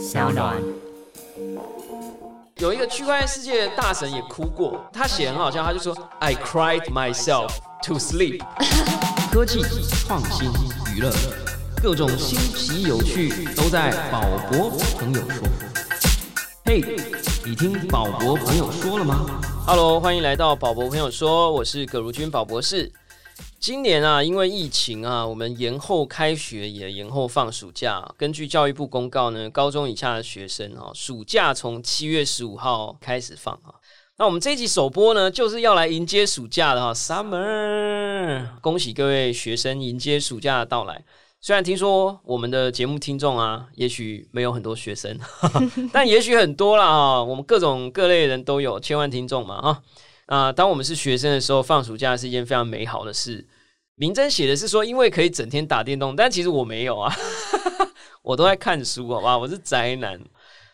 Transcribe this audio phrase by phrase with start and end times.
[0.00, 0.56] 小暖。
[2.56, 7.50] 有一个区块链世界的大神也哭过，他写得很好笑，他就说 I cried myself
[7.84, 8.42] to sleep。
[9.30, 9.60] 科技、
[10.06, 10.50] 创新、
[10.94, 11.12] 娱乐，
[11.82, 15.46] 各种新奇有趣都在宝博朋友说。
[16.64, 16.80] 嘿，
[17.44, 19.26] 你听宝博朋友说了吗
[19.66, 22.90] ？Hello，欢迎来到宝博朋友说，我是葛如君宝博士。
[23.60, 28.02] 今年啊，因为疫情啊，我们延后开学，也延后放暑假。
[28.16, 33.76] 根据教育部公告呢，高中以下的学生啊，暑假从七月十五号开始放啊。
[34.16, 38.46] 那我们这一集首播呢，就是要来迎接暑假的哈，Summer！
[38.62, 41.04] 恭喜各位学生迎接暑假的到来。
[41.42, 45.18] 虽然听说我们的节目听众啊，也许没有很多学生，
[45.92, 47.22] 但也许很多了啊。
[47.22, 49.82] 我们各种各类人都有，千万听众嘛啊。
[50.26, 53.44] 啊，当我们是学生的时候，放暑假是一件非常美好的事。
[54.00, 57.14] 明真写的是说，因为可以整天打电动，但其实我没有啊，
[58.24, 59.36] 我都在看书，好吧？
[59.36, 60.18] 我是宅男。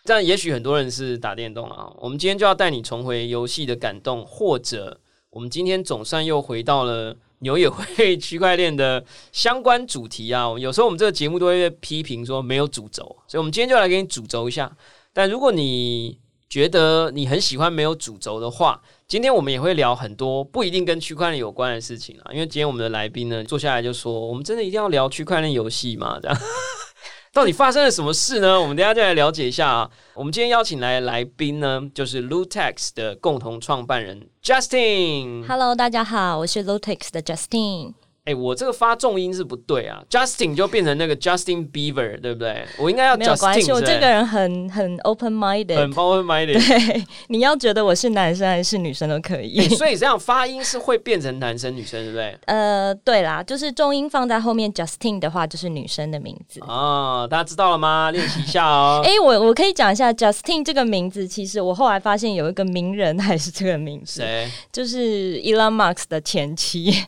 [0.05, 1.93] 这样也许很多人是打电动啊。
[1.99, 10.55] 我们今天就要带你重回游戏的感动，或者我们今天总算又回到了牛也会区块链的相关主题啊。
[10.57, 14.71] 有时候我们这个节目都会批评说没有主轴，所以我们今天就来给你主轴一下。
[15.13, 16.17] 但如果你
[16.49, 22.33] 觉得你很喜欢没有主轴的话，今天我们也会聊很多不一定跟区块链有关的事情啊。
[22.33, 26.39] 因为今天我们的来宾呢，坐下来就说：“我们真的一定要聊区块链游戏吗？”这样，
[27.35, 28.61] 到底发生了什么事呢？
[28.61, 29.91] 我们等下再来了解一下啊。
[30.15, 35.45] 我们今天邀请来来宾呢，就是 Lutex 的共同创办人 Justin。
[35.47, 37.95] Hello，大家好，我是 Lutex 的 Justin。
[38.27, 42.67] 哎，我这个发重音是不对啊，Justin 就变成那个 Justin Bieber，对不对？
[42.77, 46.55] 我应该要没有关系，我这个人很很 open minded，很 open minded。
[46.55, 49.69] 对，你要觉得我是男生还是女生都可以。
[49.77, 52.37] 所以这样发音是会变成男生女生，对不对？
[52.47, 56.59] 呃，对啦，就是重音放在后面，Justin 的话就是女生的名字。
[56.67, 58.11] 哦，大家知道了吗？
[58.11, 59.03] 练习一下哦。
[59.07, 64.51] 哎，我我可以讲一下 Justin 这个名字，其实我后来发现有一个名人还是这个名字，谁？
[64.73, 66.93] 就是 Elon Musk 的前妻。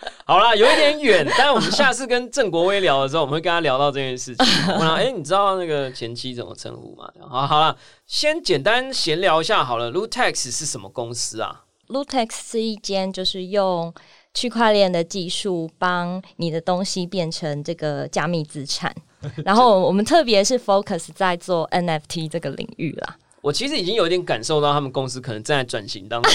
[0.24, 4.46] 好啦，有一点远，但是我们下次跟郑国威聊的时候，我们会跟他聊到这件事情。
[4.94, 7.08] 哎，你知道那个前妻怎么称呼吗？
[7.28, 7.76] 好，好了，
[8.06, 9.92] 先简单闲聊一下好了。
[9.92, 13.94] Lutex 是什么公司啊？Lutex 是一间就是用
[14.34, 18.94] 区块链的技术帮你的东西变成这个加密资产，
[19.44, 23.16] 然后我们特别是 focus 在做 NFT 这个领域啦。
[23.40, 26.32] 我其实已经有点感受到他们公司可能正在转型当中。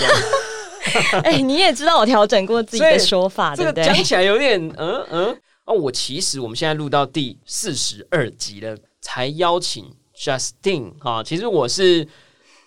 [1.24, 3.84] 哎，你也知道我调整过自己的说法，对不对？
[3.84, 5.74] 讲起来有点嗯嗯哦。
[5.74, 9.86] 我其实我们现在录到第四十二集了，才邀请
[10.18, 11.24] Justin 啊。
[11.24, 12.08] 其实我是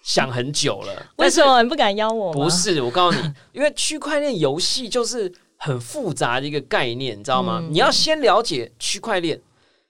[0.02, 2.32] 想很久了， 为什么你不敢邀我？
[2.32, 7.60] 不是，我告诉你， 因为区块链游戏就是很复杂的一个概念，你知道吗？
[7.70, 9.40] 你要先了解区块链，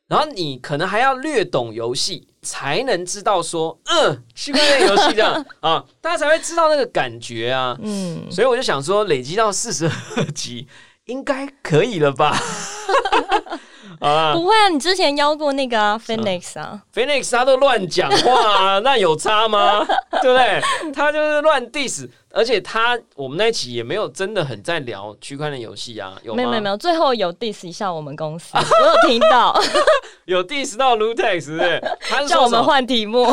[0.09, 2.29] 然后你可能还要略懂游戏。
[2.47, 7.75] 才能知道说，嗯，区块链游戏这样啊， 大家才会知道那个感觉啊。
[7.81, 10.69] 嗯，所以我就想说，累积到四十二集，
[11.07, 12.37] 应该可以了吧？
[14.01, 14.69] 啊，不会啊！
[14.69, 19.85] 你之前邀过那个啊，Phoenix 啊，Phoenix 他都乱讲话啊，那有差吗？
[20.23, 20.61] 对不对？
[20.93, 29.55] 他就是乱 diss，而且他我们那一期也没有真的很在聊区块链游戏啊，有没有没有最后有 diss 一下我们公司，我有听到，
[30.27, 31.83] 有 diss 到 Lutex，对，
[32.27, 33.27] 叫我们换题目。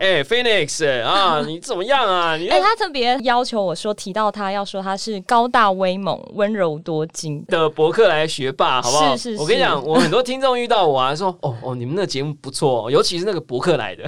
[0.00, 2.36] 哎，Phoenix，啊，你怎么样啊？
[2.36, 9.16] 哎，他特别要求我说，提到他要说他是高大威猛、温柔多金的博客来学霸，好不好？
[9.16, 9.40] 是是。
[9.40, 14.02] 我跟你讲，我很多听众遇到我啊，说哦哦，你们那节目不错，尤其是那个博客来的。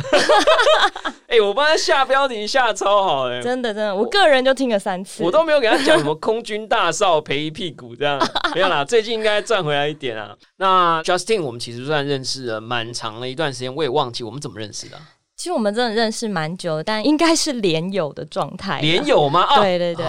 [1.28, 8.18] 哎，我帮他下标题下超好哎，真的真的，我个人就听了三次，我都没有给他讲什么空军大少赔一屁股这样，
[8.54, 10.36] 没有啦，最近应该赚回来一点啊。
[10.56, 14.96] 那 Justin，我们其实算认识了蛮长的一段时间，我也忘记我们怎么认识的。
[15.36, 18.80] 其实我们真的认识蛮久，但应该是连友的状态。
[18.80, 19.60] 连友吗？
[19.60, 20.04] 对对对，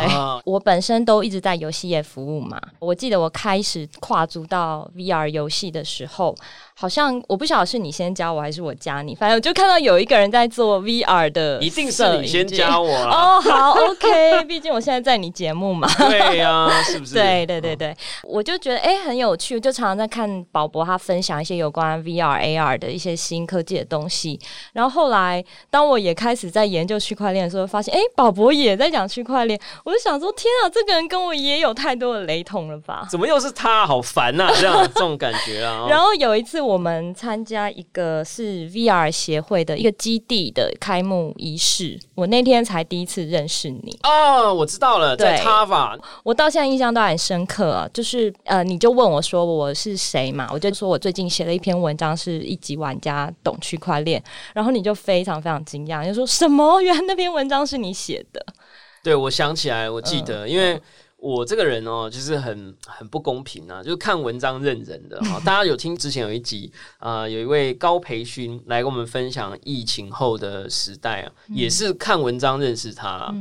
[0.45, 2.59] 我本身都一直在游戏业服务嘛。
[2.79, 6.35] 我记得我开始跨足到 VR 游戏的时候。
[6.79, 13.41] 好像我不晓得是你先加我还是我加你，反正我就看到有一个人在做 VR 的，一定是你先加我哦。
[13.41, 15.89] 好，OK， 毕竟我现在在你节目嘛。
[15.97, 17.15] 对呀，是不是？
[17.17, 24.39] 对对对对，我就觉得哎很有趣，就常常在看宝博他分享一些有关 VR AR 的一些新科技的东西。
[24.73, 33.07] 然后后来当我也开始在研究区块链的时候，发现哎宝博也在讲区块链，我就想说天啊，这个人跟我也有太多的雷同了吧？
[33.09, 33.87] 怎么又是他？
[33.87, 35.87] 好烦呐，这样这种感觉啊。
[35.89, 36.66] 然后有一次。
[36.67, 43.97] 我们参加一个是 VR 协会的一个基地的开幕仪式，我那天才第一次认识你。
[44.03, 54.21] 哦，我知道了，在对 Tava，我到现在印象都很深刻啊，就是呃，你就问我说我是谁嘛，我就说我最近写了一篇文章，是一级玩家懂区块链，
[54.53, 56.81] 然后你就非常非常惊讶，就说什么？
[56.81, 58.45] 原来那篇文章是你写的？
[59.01, 60.81] 对我想起来，我记嗯得，因为。
[61.17, 65.39] 我这个人哦，就是很很不公平啊，就是看文章认人的哈。
[65.43, 73.35] 大家有听之前有一集啊、呃有一位高培勋来跟我们分享疫情后的时代啊，也是看文章认识他啦。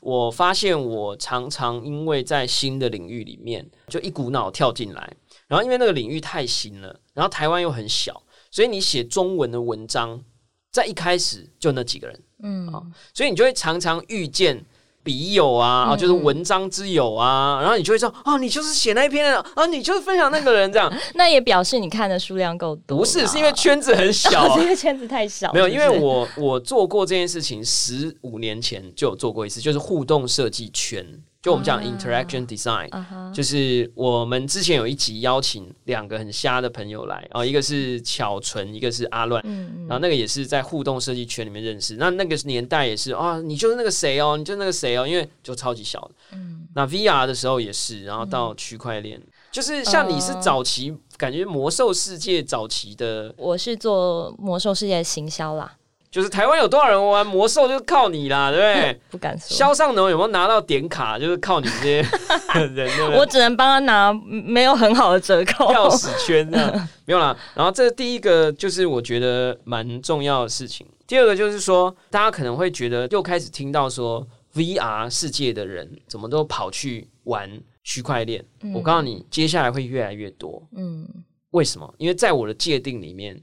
[0.00, 5.12] 我发现我常常因为在新的领域里面，就一股脑跳进来，
[5.48, 8.22] 然后因为那个领域太新了，然后台湾又很小，
[8.52, 10.22] 所以你写中文的文章，
[10.70, 14.64] 在一开始就那几个人，嗯，所以你就会常常遇见。
[15.06, 22.98] 笔友啊，啊，就是文章之友啊，然后你就会说，哦，你就是写那一篇的啊，你就是分享那个人这样， 那也表示你看的数量够多。
[22.98, 25.52] 不是，是因为圈子很小啊， 是因为圈子太小。
[25.52, 31.06] 没有，因为我我做过这件事情，十五年前就有做过一次，就是互动设计圈，
[31.46, 31.84] 就我们讲啊。
[31.86, 41.94] interaction design，、就是我们之前有一集邀请两个很瞎的朋友来，哦，一个是巧纯，一个是阿乱，嗯然后那个也是在互动设计圈里面认识。
[41.98, 46.10] 那那个年代也是啊，你就是那个谁哦，你就是那个谁哦，因为就超级小的。
[46.32, 46.66] 嗯。
[46.74, 49.22] 那 VR 的时候也是，然后到区块链，
[49.52, 50.40] 就是像你是呃。
[50.40, 55.76] 早期，感觉魔兽世界早期的，我是做魔兽世界的行销啦，
[56.16, 59.00] 就是台湾有多少人玩魔兽，就是靠你啦，对不对？
[59.12, 59.54] 不敢说。
[59.54, 61.96] 肖尚能有没有拿到点卡，就是靠你这些
[62.56, 65.70] 人，对不对我只能帮他拿没有很好的折扣。
[65.74, 67.36] 钥匙圈这样 没有啦。
[67.54, 70.86] 然后这第一个就是我觉得蛮重要的事情。
[71.06, 78.42] 第二个就是说，大家可能会觉得又开始听到说 VR 世界的人怎么都跑去玩区块链。
[78.74, 80.66] 我告诉你，接下来会越来越多。
[80.74, 81.06] 嗯，
[81.50, 81.94] 为什么？
[81.98, 83.38] 因为在我的界定里面，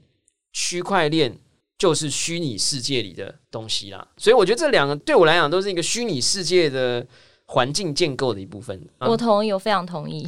[0.52, 1.34] 区块链
[1.78, 4.06] 就是虚拟世界里的东西啦。
[4.16, 7.06] 所以我觉得这两个对我来讲都是一个虚拟世界的
[7.46, 8.80] 环境建构的一部分。
[8.98, 10.26] 啊我同意，我非常同意。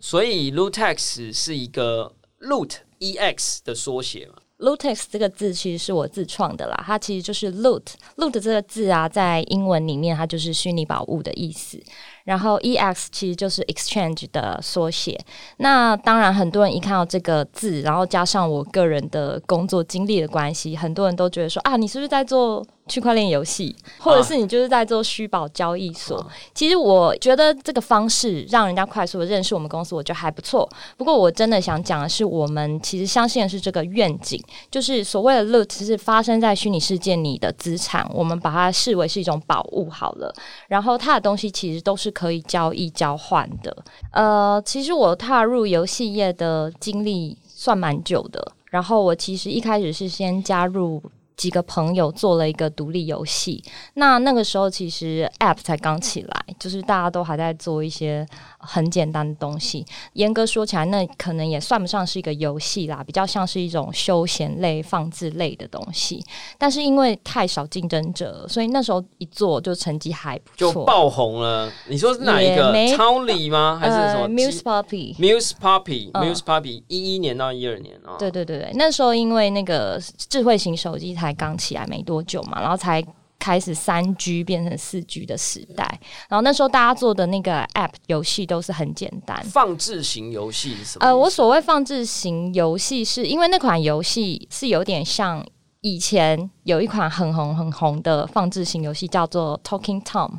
[0.00, 7.82] 所以 Lootex 是一个 Loot EX 的缩写嘛？Lootex 这个字其实是我自创的啦，它其实就是 loot。
[8.16, 11.82] loot 这个字啊，在英文里面它就是虚拟宝物的意思。
[12.24, 15.18] 然后 ex 其实就是 exchange 的缩写。
[15.58, 26.26] 那当然，很多人一看到这个字，然后加上我个人的工作经历的关系，很多人都觉得说啊，你是不是在做区块链游戏，或者是你就是在做虚宝交易所？
[26.54, 30.68] 其实我觉得这个方式让人家快速的认识我们公司，我觉得还不错。
[30.96, 40.34] 不过我真的想讲的是，我们其实相信的是这个愿景，就是所谓的 loot 是发生在虚拟世界里的资产，我们把它视为是一种宝物好了。
[40.68, 43.76] 然后它的东西其实都是可以交易交换的。
[44.12, 51.02] 呃，其实我踏入游戏业的经历算蛮久的，然后我其实一开始是先加入。
[51.36, 53.60] 几个朋友做了一个独立游戏，
[53.94, 58.24] 那那个时候其实 App 才刚起来，就是大家都还在做一些
[58.66, 59.84] 很简单的东西。
[60.14, 66.24] 严格说起来，那可能也算不上是一个游戏啦，比较像是一种休闲类、放置类的东西。
[66.58, 70.72] 但是因为太少竞争者，所以那时候一做就成绩还不错。
[70.72, 71.70] 就爆红了。
[71.88, 72.74] 你说是哪一个？
[72.96, 73.78] 超理吗？
[73.80, 75.14] 还是什么呃，Muse Puppy。
[75.16, 78.16] Muse Puppy 嗯 Muse Puppy 一一年到一二年啊？
[78.18, 83.04] 对对对对，那时候因为那个智慧型手机才刚起来没多久嘛，然后才
[83.44, 85.84] 开始三 G 变成四 G 的时代，
[86.30, 89.44] 然后那时候大家做的那个 App 游戏都是很简单。
[89.44, 91.04] 放置型游戏是什么？
[91.04, 95.44] 呃，我所谓放置型游戏，是因为那款游戏是有点像
[95.82, 100.38] 以前有一款很红很红的放置型游戏，叫做 Talking Tom。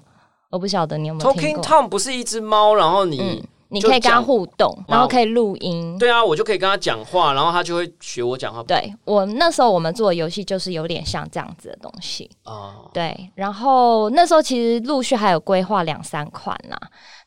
[0.49, 5.97] 我不晓得你有没有听 Talking？Tom 不是一只猫，然后你、嗯，你可以跟他互动，然后可以录音。
[5.97, 8.61] 对啊，我就可以跟他讲话，然后他就会学我讲话。
[8.63, 12.29] 对我那时候我们做的游戏就是有点像这样子的东西。
[12.43, 16.77] 哦，对，然后那时候其实陆续还有规划两三款啦，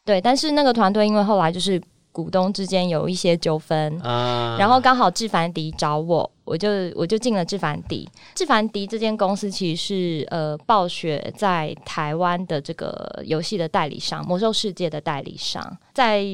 [0.04, 1.80] 对，但是那个团队因为后来就是
[2.12, 8.08] 股东之间有一些纠纷，啊然后刚好智凡迪找我，我就我就进了智凡迪。
[8.34, 9.86] 智凡迪这间公司其实
[10.20, 16.24] 是呃暴雪在台湾的这个游戏的代理商，魔兽世界的代理商，在。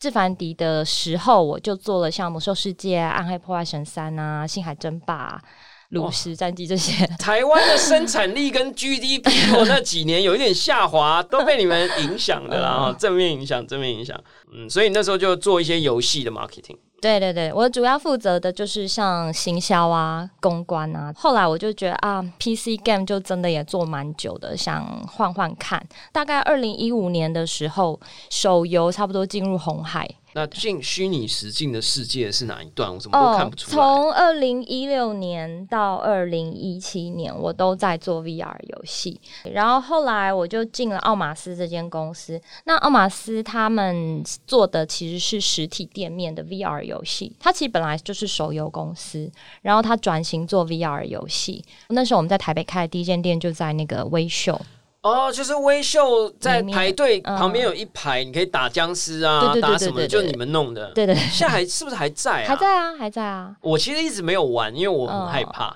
[0.00, 5.42] 智凡迪的时候，我就做了像《魔兽世界》啊、《暗黑破坏神三》啊、《星海争霸》啊、
[5.90, 7.06] 《炉石战记》这些。
[7.18, 14.18] 台湾的生产力跟 GDP 我那几年有一点下滑，都被你们影响的啦， 正面影响，正面影响。
[14.52, 16.76] 嗯，所以那时候就做一些游戏的 marketing。
[17.00, 21.12] 对对对，我主要负责的就是像行销啊、公关啊。
[21.16, 25.80] 后来我就觉得啊，PC game 就真的也做蛮久的，想换换看。
[26.12, 32.94] 大概二零一五年的时候，手游差不多进入红海，那进虚拟实境的世界是哪一段？
[32.94, 33.74] 我怎么都看不出来。
[33.74, 39.20] 从二零一六年到二零一七年，我都在做 VR 游戏。
[39.52, 42.40] 然后后来我就进了奥马斯这间公司。
[42.66, 47.32] 那奥马斯他们做的其实是实体店面的 VR 游戏。
[47.40, 49.28] 它其实本来就是手游公司，
[49.62, 51.64] 然后它转型做 VR 游戏。
[51.88, 54.60] 那时候我们在台北开的第一间店就在那个微秀。
[55.00, 60.90] 哦，就是微秀在排队旁边有一排，你可以打僵尸啊，打什么，就你们弄的。
[60.92, 62.48] 对对，现在还是不是还在啊？
[62.48, 63.54] 还在啊，还在啊。
[63.60, 65.74] 我其实一直没有玩，因为我很害怕。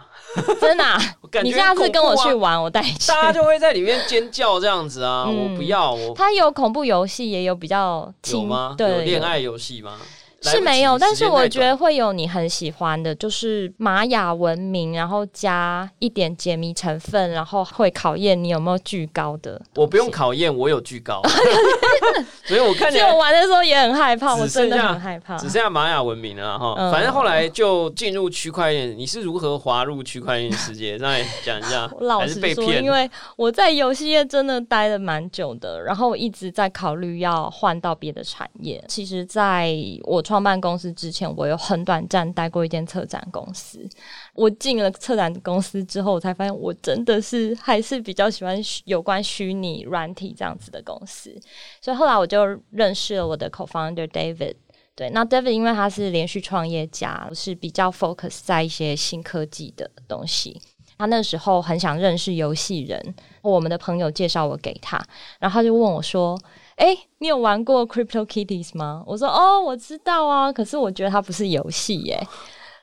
[0.61, 0.85] 真的？
[1.45, 3.07] 你下次跟我去玩，我带你去。
[3.13, 5.25] 大家就会在里面尖叫这样子啊！
[5.27, 6.15] 我不要我。
[6.15, 8.75] 它有恐怖游戏，也有比较有吗？
[8.79, 9.99] 有恋爱游戏吗？
[10.43, 19.61] 是没有，但是我觉得会有你很喜欢的，就是玛雅文明，然后加一点解谜成分，然后会考验你有没有巨高的。
[19.77, 21.23] 我不用考验，我有巨高，
[22.45, 25.37] 所以我看见 我玩的时候也很害怕，我真的很害怕。
[25.37, 28.97] 只剩下玛雅文明了哈，反正后来就进入区块链。
[28.97, 30.99] 你是如何滑入区块链世界？
[30.99, 31.89] 再讲一下。
[32.01, 38.83] 老实说，因为我在游戏业真的待了蛮久的，然后一直在考虑要换到别的产业。
[38.89, 39.73] 其实，在
[40.05, 40.23] 我。
[40.23, 43.87] 创办公司之前，我有很短暂待过一间策展公司。
[44.35, 51.35] 我进了策展公司之后，我才发现我真的是还是比较喜欢有关虚拟软体这样子的公司。
[51.81, 54.55] 所以后来我就认识了我的 co-founder David。
[54.95, 60.61] 对，那 David 因为他是连续创业家，是比较 focus 在一些新科技的东西。
[60.99, 65.03] 他那时候很想认识游戏人，我们的朋友介绍我给他，
[65.39, 66.41] 然后他就问我说。
[66.77, 69.05] 哎，你有玩过 Crypto Kitties 吗？
[69.07, 72.27] 我说哦，我知道啊，可是我觉得它不是游戏耶。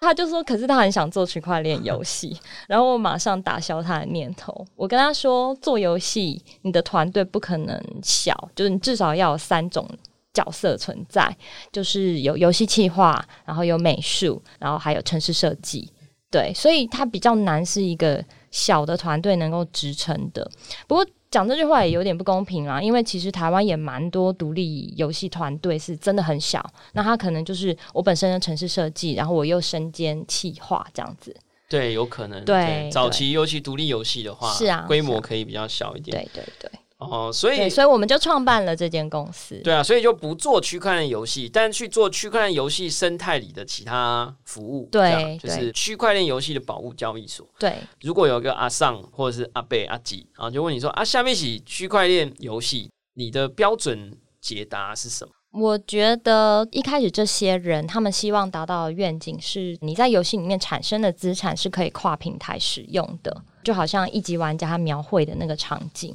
[0.02, 2.38] 他就说，可是他很想做区块链游戏，
[2.68, 4.66] 然后我马上打消他的念头。
[4.76, 9.88] 我跟他说，做游戏你的团队不可能小，就是你至少要有三种
[10.34, 11.36] 角色存在，
[11.72, 15.92] 就是有游戏企划，然后有美术，然后还有城市设计。
[16.32, 20.50] 对，所以它比较难，是一个小的团队能够支撑的。
[20.88, 21.06] 不过。
[21.32, 31.36] 讲这句话也有点不公平啊，因为其实台湾也蛮多独立游戏团队是真的很小，那他可能就是我本身的城市设计，然后我又身兼企划这样子。
[31.68, 32.44] 对，有可能。
[32.46, 36.18] 对，早期尤其独立游戏的话，是啊，规模可以比较小一点。
[36.18, 36.72] 对对对。
[37.00, 39.56] 哦，所以所以我们就创办了这间公司。
[39.64, 44.90] 对啊，所以就不做区块链游戏，但去做区块链游戏生态里的其他服务。
[44.92, 47.48] 对，就是区块链游戏的宝物交易所。
[47.58, 55.32] 对，如果有一个阿尚或者是阿贝阿吉啊，就问你说啊，下面起区块链游戏，你的标准解答是什么？
[55.52, 66.14] 我觉得一开始这些人他们希望达到的愿景是，你在游戏里面产生的资产是可以跨平台使用的，就好像一级玩家他描绘的那个场景。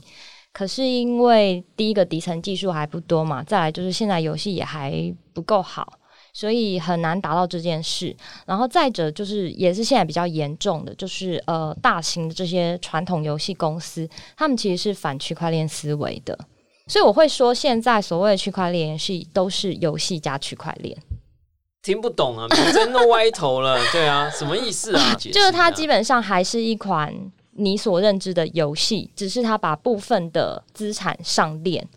[0.54, 5.94] 可是因为第一个底层技术还不多嘛，再来就是现在游戏也还不够好，
[6.32, 8.16] 所以很难达到这件事。
[8.46, 16.38] 然后再者就是也是现在比较严重的，就是呃大型的这些传统游戏公司，他们其实是反区块链思维的。
[16.86, 20.96] 所以我会说，现在所谓的区块链是都是游戏加区块链。
[21.82, 23.76] 听不懂啊，真的歪头了。
[23.90, 25.14] 对啊，什么意思啊？
[25.18, 27.12] 就是它基本上还是一款。
[27.56, 31.88] 你所认知的游戏，只是他把部分的资产上链。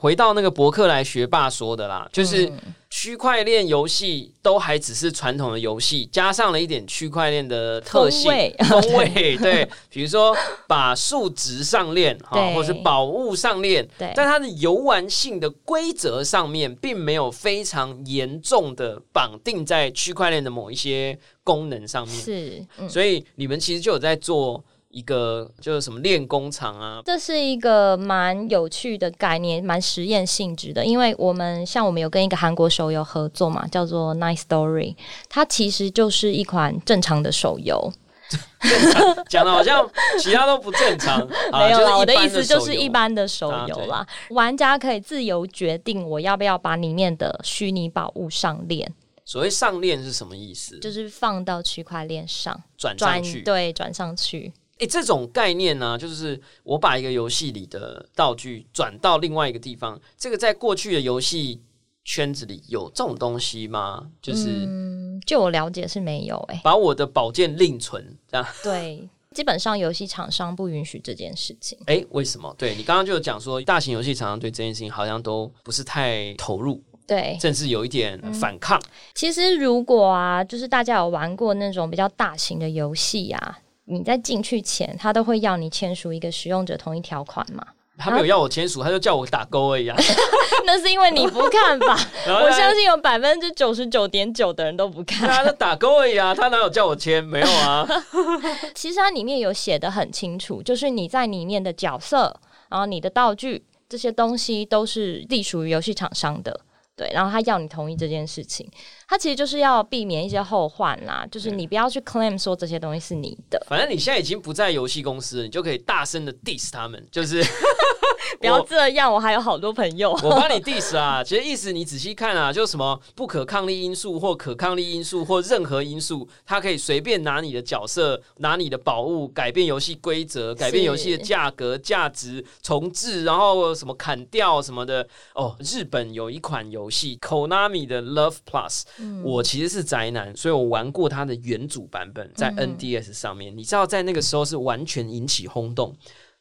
[0.00, 2.48] 回到那个伯克莱学霸说的啦，就是
[2.88, 8.30] 区块链游戏都还只是传统的游戏，加上了一点区块链的特性
[8.68, 9.36] 风味。
[9.38, 10.32] 对，比如说
[10.68, 22.16] 把数值上链，哈，或是宝物上链，对，但它的游玩性的规则上面，并没有非常严重的绑定在区块链的某一些功能上面。
[22.16, 24.64] 是，所以你们其实就有在做。
[24.90, 30.84] 一个就是什么练工厂啊，这是一个蛮有趣的概念，蛮实验性质的。
[30.84, 34.96] 因为我们像我们有跟一个韩国手游合作嘛，叫做 Nice Story，
[35.28, 37.92] 它其实就是一款正常的手游。
[39.30, 41.18] 讲的好像其他都不正常，
[41.52, 44.06] 没有啦，我的意思就是一般的手游啦。
[44.30, 48.92] 玩家可以自由决定我要不要把里面的虚拟宝物上链。
[49.24, 50.78] 所谓上链是什么意思？
[50.78, 54.52] 就是放到区块链上转上去，对，转上去。
[54.78, 60.00] 哎，这种概念呢，就是我把一个游戏里的道具转到另外一个地方。
[60.16, 61.60] 这个在过去的游戏
[62.04, 64.08] 圈子里有这种东西吗？
[64.22, 66.36] 就是，嗯就我了解是没有。
[66.48, 68.46] 哎，把我的宝剑另存这样。
[68.62, 71.76] 对，基本上游戏厂商不允许这件事情。
[71.86, 72.54] 哎，为什么？
[72.56, 78.80] 对你刚刚就有讲说，大型游戏厂商对这件事情好像都不是太投入，对，甚至有一点反抗。
[79.12, 83.58] 其实如果啊，就是大家有玩过那种比较大型的游戏啊。
[83.88, 87.64] 你在进去前，他都会要你签署一个使用者同意条款嘛？
[87.96, 89.96] 他没有要我签署，他就叫我打勾而已啊。
[90.64, 91.98] 那是因为你不看吧？
[92.28, 95.28] 我相信有百分之九十九点九的人都不看。
[95.28, 97.24] 他就打勾而已啊，他哪有叫我签？
[97.24, 97.88] 没有啊。
[98.74, 106.60] 其实它里面有写的很清楚，就是你在里面的角色，然后你的道具这些东西都是隶属于游戏厂商的。
[106.98, 108.68] 对，然后他要你同意这件事情，
[109.06, 113.64] 他其实就是要避免一些后患啦，就是你不要去 claim 说这些东西是你的。
[113.68, 117.40] 反正你现在已经不在游戏公司了，你就可以大声的 diss 他们，就是
[118.40, 120.12] 不要这样，我还有好多朋友。
[120.12, 135.06] 我帮你 diss 啊，其实意思你仔细看啊，就是什么不可抗力因素或可抗力因素或任何因素，他可以随便拿你的角色、拿你的宝物改变游戏规则、改变游戏的价格、价值、重置，然后什么砍掉什么的。
[135.34, 138.82] 哦，日本有一款游戏 Konami 的 Love Plus，
[139.22, 143.56] 我其实是宅男，所以我玩过它的原主版本，在 NDS 上面。
[143.56, 145.94] 你知道，在那个时候是完全引起轰动。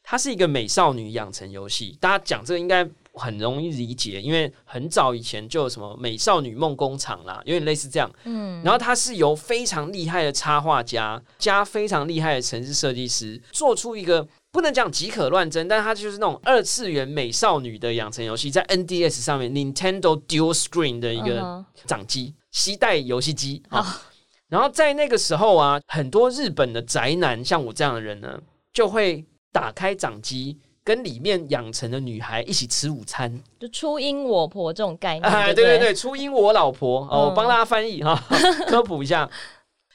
[0.09, 8.09] 它是一个美少女养成游戏，大家讲这个应该很容易理解，因为很早以前就有什么美少女梦工厂啦，有点类似这样。
[8.23, 24.01] 嗯，然后它是由非常厉害的插画家加非常厉害的城市设计师做出一个不能讲即可乱真，但它就是那种二次元美少女的养成游戏，在 NDS 上面 Nintendo Dual Screen 的一个掌机携带游戏机啊。
[24.47, 28.39] 然后在那个时候啊，很多日本的宅男像我这样的人呢，
[28.71, 29.25] 就会。
[29.51, 35.23] 打开掌机，跟里面养成的女孩一起吃午餐，就初音我婆这种概念。
[35.23, 38.15] 哎，对对对，初音我老婆哦，我帮大家翻译哈，
[38.67, 39.29] 科普一下。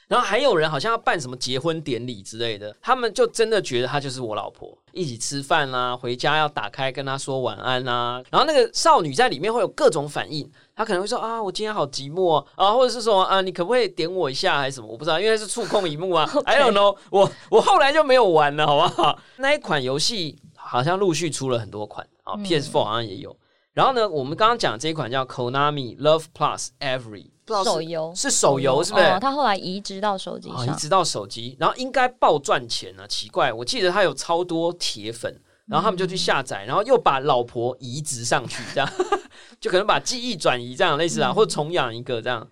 [0.09, 8.21] 然后还有人好像要办什么结婚典礼之类的，他们就真的觉得她就是我老婆，一起吃饭啦，回家要打开跟她说晚安啊。
[8.29, 14.87] 然后那个少女在里面会有各种反应，她可能会说啊，我今天好寂寞啊，或者是说啊，你可不可以点我一下还是什么？
[14.87, 16.27] 我不知道，因为是触控荧幕啊。
[16.45, 19.19] I don't know，我我后来就没有玩了，好不好？
[19.37, 23.35] 那一款游戏好像陆续出了很多款啊，PS4 好像也有。
[23.73, 27.63] 然后呢，我们刚刚讲这一款叫 Konami Love Plus Every 不知道。
[27.63, 29.05] 手游是手游，是不是？
[29.19, 33.07] 他后来移植到手机上，移植到手机，然后应该爆赚钱啊？
[33.07, 38.89] 奇怪，我记得他有超多铁粉，然后他们就去下载，然后又把老婆移植上去，这样
[39.59, 42.47] 就可能把记忆转移，这样类似啊，或重养一个这样。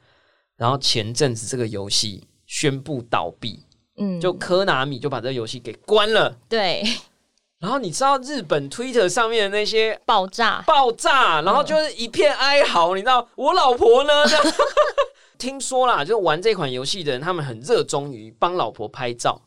[0.58, 3.66] 然后前阵子这个游戏宣布倒闭，
[3.98, 6.84] 嗯，就科纳米就把这个游戏给关了，对。
[7.60, 12.96] 然后你知道日本 Twitter 上面的那些 爆炸爆炸，然后就是一片哀嚎。
[12.96, 14.12] 你知道我老婆呢？
[15.38, 19.40] 听说啦，就玩这款游戏的人，他们很热衷于帮老婆拍照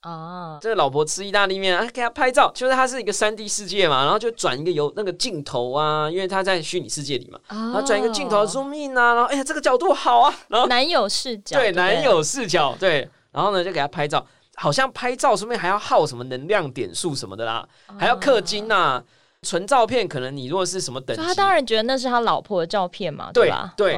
[0.00, 0.58] 啊。
[0.60, 14.26] 这个老婆吃意大利面啊，给她拍照，就是它是一个三 D 世界嘛，然后就转一个有那个镜头啊，因为他在虚拟世界里嘛，然后转一个镜头 zoom in 啊，然后哎呀这个角度好啊，然后男友视角对男友视角对，然后呢就给他拍照。
[14.60, 17.64] 好像拍照顺便还要耗什么能量点数什么的啦，
[17.96, 19.02] 还要氪金呐。
[19.42, 23.72] 纯照片可能你如果是什么等级，他当然觉得那是他老婆的照片嘛，对吧？
[23.76, 23.96] 对，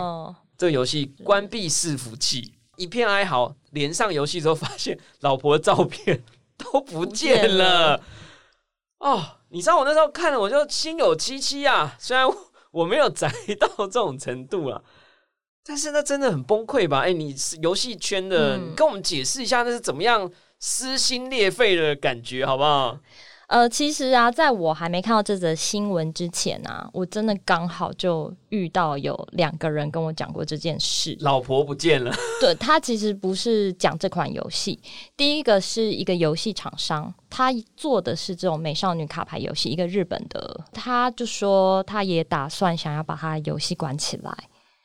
[0.59, 3.55] 这个游戏关闭伺服器，一片哀嚎。
[3.71, 6.23] 连上游戏之后，发现老婆的照片
[6.57, 8.03] 都不见了。
[8.99, 11.97] 哦，你知道我那时候看了，我就心有戚戚啊。
[11.99, 12.27] 虽然
[12.71, 14.83] 我没有宅到这种程度啊。
[15.63, 17.01] 但是那真的很崩溃吧？
[17.01, 20.29] 哎，你是游戏圈的，你跟我们解释一下那是怎么样
[20.59, 22.99] 撕心裂肺的感觉，好不好？
[23.51, 31.17] 呃，其实啊，在我还没看到这则新闻之前啊，我真的刚好就遇到有两个人跟我讲过这件事。
[31.19, 32.15] 老婆不见了。
[32.41, 34.81] 对他其实不是讲这款游戏，
[35.17, 44.33] 第一个是一个游戏厂商，他做的是这种美少女卡牌游戏，一个日本的，他就说他也打算想要把他游戏关起来。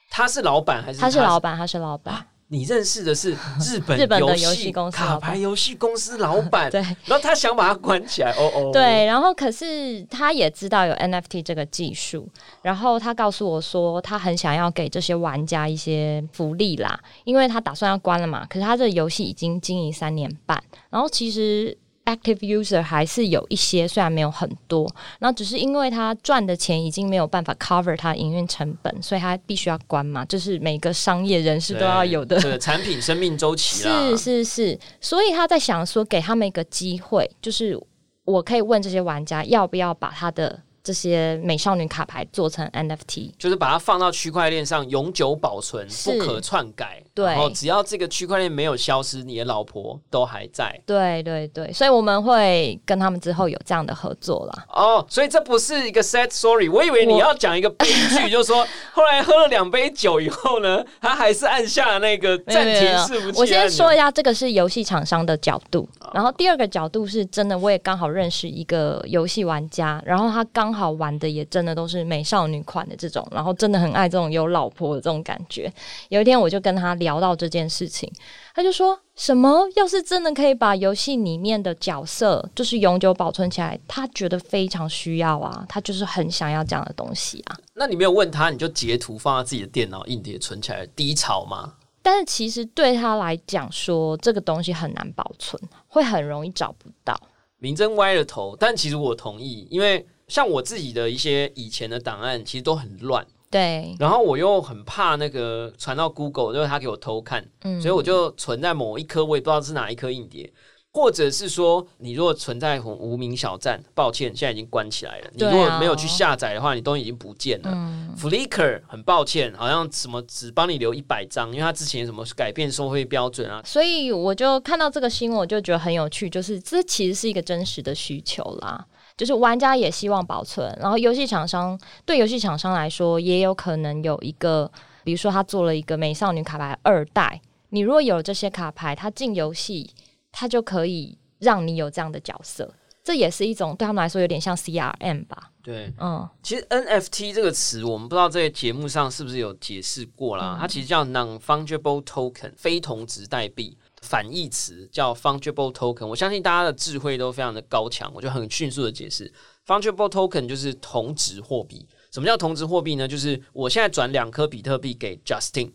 [0.09, 0.99] 他是老板还是？
[0.99, 2.25] 他是老板，他是老板。
[2.47, 6.79] 你认识的是 日本日本的游戏公司卡牌游戏公司老板， 对。
[6.81, 8.69] 然后他想把它关起来，哦哦。
[8.71, 12.27] 对，然后可是他也知道有 NFT 这个技术，
[12.61, 18.45] 然后他告诉我说，他很想要给这些玩家一些福利啦，因为他打算要关了嘛。
[18.47, 21.77] 可是他这游戏已经经营三年半，然后其实。
[22.05, 24.87] Active user 还是有一些，虽然没有很多，
[25.17, 32.59] 然后只是因为他赚的钱已经没有办法 cover 他营运成本，所以他必须要关嘛，就是每个商业人士都要有的。
[32.59, 37.75] 产品生命周期是是是，所以他在想说，给他们一个机会，就是
[38.23, 47.01] 我可以问这些玩家要不要把他的这些美少女卡牌做成 NFT，就是把它放到区块链上永久保存，不可篡改。
[47.15, 50.79] 对然后只要这个区块链没有消失，你的老婆都还在。
[50.85, 54.65] 对对对，所以我们会跟他们之后有这样的合作啦。
[54.69, 75.71] 哦，所以这不是一个 sad story，我以为你要讲一个悲剧，就是说 后来喝了两杯酒以后呢，他还是按下了那个暂停是不是我先说一下，这个是游戏厂商的角度，然后第二个角度是真的，我也刚好认识一个游戏玩家，然后他刚好玩的也真的都是美少女款的这种，然后真的很爱这种有老婆的这种感觉。
[76.09, 78.11] 有一天我就跟他聊到这件事情，
[78.53, 87.57] 他就说什么要是真的可以把游戏里面的角色就是永久保存起来，他觉得非常需要啊，他就是很想要这样的东西啊。
[87.73, 91.73] 那你没有问他，你就截图放在自己的电脑硬碟存起来，低潮吗？
[92.01, 97.19] 但是其实对他来讲说，这个东西很难保存，会很容易找不到。
[97.57, 110.51] 明真歪了头，但其实我同意，因为像我自己的一些以前的档案，其实都很乱，对，然后我又很怕那个传到 Google，就是他给我偷看，嗯所以我就存在某一颗，我也不知道是哪一颗硬碟。
[110.91, 115.29] 或者是说，你如果存在无名小站，抱歉，现在已经关起来了。
[115.33, 117.69] 你如果没有去下载的话，你东西已经不见了。
[117.69, 128.85] 嗯 Flickr 很抱歉，好像什么只帮你留一百张，因为他之前什么改变收费标准啊，所以我就看到这个新闻，我就觉得很有趣，就是这其实是一个真实的需求啦。
[129.17, 134.69] 就是玩家也希望保存，然后游戏厂商对游戏厂商来说，也有可能有一个，
[135.03, 139.89] 比如说他做了一个美少女卡牌二代，你如果有这些卡牌，他进游戏，
[140.31, 142.73] 他就可以让你有这样的角色，
[143.03, 145.93] 这也是一种对他们来说有点像 CRM 吧，对。
[145.97, 150.57] 嗯，其实 NFT 这个词，我们不知道在节目上是不是有解释过啦。
[150.59, 153.77] 它其实叫 non-fungible token，非同质代币。
[154.05, 159.33] 反义词叫 fungible token，我相信大家的智慧都非常的高强，我就很迅速的解释
[159.65, 161.87] ，fungible token 就是同值货币。
[162.11, 163.07] 什么叫同值货币呢？
[163.07, 165.71] 就是我现在转两颗比特币给 Justin，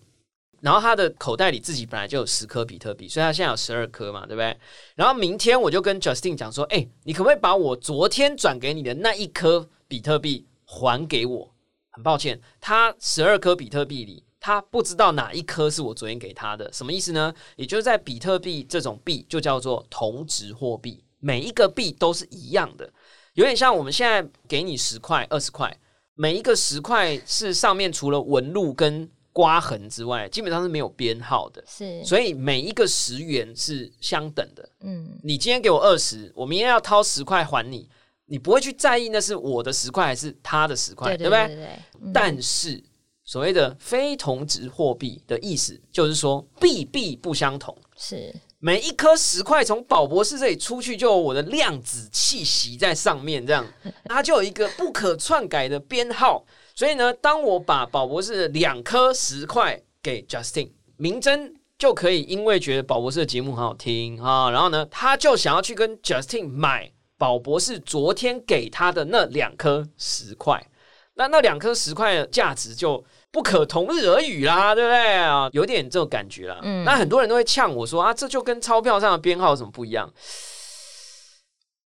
[0.61, 4.57] 然后他的口袋里自己本来就有十颗比特币，所以他现在有十二颗嘛，对不对？
[4.95, 11.55] 然后明天我就跟 Justin 讲说，哎、你可不可以把我昨天转给你的那一颗比特币还给我？
[11.91, 17.33] 很抱歉，他十二颗比特币里，他不知道哪一颗是我昨天给他的，什么意思呢？
[17.57, 22.91] 也就是在比特币这种币就叫做同值货币，每一个币都是一样的，
[23.35, 25.79] 有点像我们现在给你十块、二十块，
[26.15, 31.63] 每一个十块是上面除了纹路跟刮痕之外，基本上是没有编号的。
[31.67, 34.69] 是，所以每一个十元是相等的。
[34.81, 37.89] 嗯，你今天给我二十，我明天要掏十块还你，
[38.25, 41.79] 你不会去在意那是我的十块还是他的十块，对不对？
[42.13, 42.83] 但是
[43.31, 47.79] 所谓的非同值货币的意思，就是说币币不相同。
[47.97, 53.65] 是每一颗石块从宝博士这里出去，就有我的量子气息在上面，这样
[54.07, 56.45] 它就有一个不可篡改的编号。
[56.75, 70.67] 所以呢，当我把宝博士的两颗石块给 Justin 明真，就可以因为觉得宝博士的节目很好听啊，然后呢，他就想要去跟 Justin 买宝博士昨天给他的那两颗石块。
[71.15, 75.49] 那那两颗石块的价值就不可同日而语啦，对不对啊？
[75.53, 76.59] 有点这种感觉啦。
[76.63, 80.13] 嗯那很多人都会呛我说啊，这就跟钞票上的编号有什么不一样？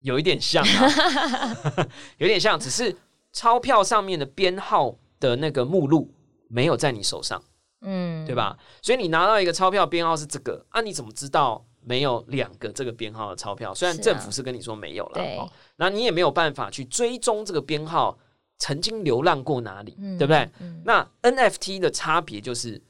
[0.01, 1.87] 有一点像、啊，
[2.19, 2.97] 有点像，只是
[3.33, 6.15] 钞票上面的编号的那个目录
[6.49, 7.43] 没有在你手上，
[7.83, 8.33] 嗯，对？
[8.33, 8.57] 吧？
[8.81, 13.75] 所以你拿到一个钞票编号是这个啊，你怎么知道没有两个这个编号的钞票？
[13.75, 18.17] 虽然政府是跟你说没有了，对哦，那你也没有办法去追踪这个编号
[18.59, 20.49] 曾经流浪过哪里，嗯对不对？
[20.61, 22.81] 嗯那 NFT 的差别就是，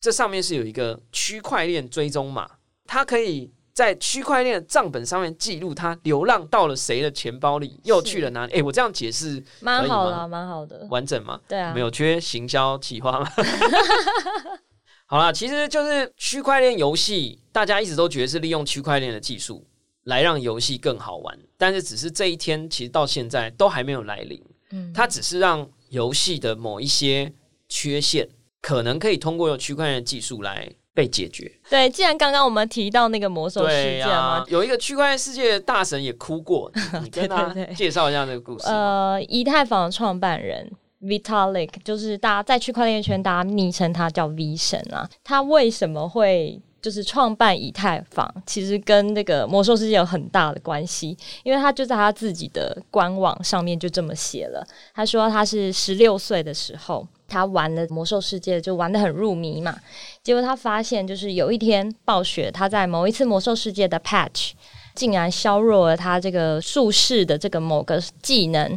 [0.00, 2.50] 这上面是有一个区块链追踪码，
[2.86, 8.52] 它可以在区块链的账本上面记录它流浪到了谁的钱包里，又去了哪里。
[8.54, 11.40] 诶，我这样解释蛮好的，蛮好的，完整吗？
[11.46, 13.30] 对啊，没有缺行销企划吗？
[15.06, 19.66] 好啦，其实就是区块链游戏，大家一直都觉得是利用区块链的技术
[20.04, 24.42] 来让游戏更好玩，但是只是这一天其实到现在都还没有来临。
[24.72, 27.32] 嗯它只是让游戏的某一些
[27.68, 28.28] 缺陷，
[28.60, 31.50] 可能可以通过区块链技术来被解决。
[31.68, 36.70] 对，既然刚刚我们提到那个魔兽世、界嘛，有一个区块链世界的大神也哭过，
[37.02, 38.72] 你跟他 介绍一下这个故事吗。
[38.72, 40.70] 呃，以太坊的创办人
[41.02, 45.08] Vitalik，就是大家在区块链圈大家昵称他叫 V 神啊。
[45.24, 48.28] 他为什么会就是创办以太坊？
[48.46, 54.66] 其实跟那个魔兽世界有很大的关系，因为他就在他自己的官网上面就这么写了。
[54.94, 57.06] 他说他是十六岁的时候。
[57.32, 59.78] 他玩了魔兽世界，就玩的很入迷嘛。
[60.20, 64.50] 结果他发现，就是有一天暴雪他在某一次魔兽世界的 patch，
[64.96, 68.76] 竟然削弱了他这个术士的这个某个技能。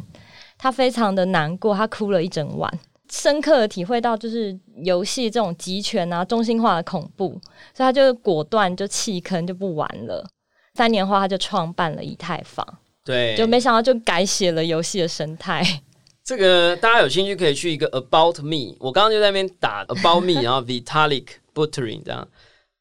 [0.60, 2.72] 他非常的难过，他哭了一整晚，
[3.14, 7.40] 深刻的体会到就是游戏这种集权啊、中心化的恐怖，
[7.72, 10.28] 所以他就果断就弃坑就不玩了。
[10.74, 12.68] 三年后，他就创办了以太坊，
[13.06, 15.64] 对，就没想到就改写了游戏的生态。
[16.24, 22.28] 这个大家有兴趣可以去一个 About Me，我刚刚就在那边打 About Me，然后 Vitalik Buterin 这样。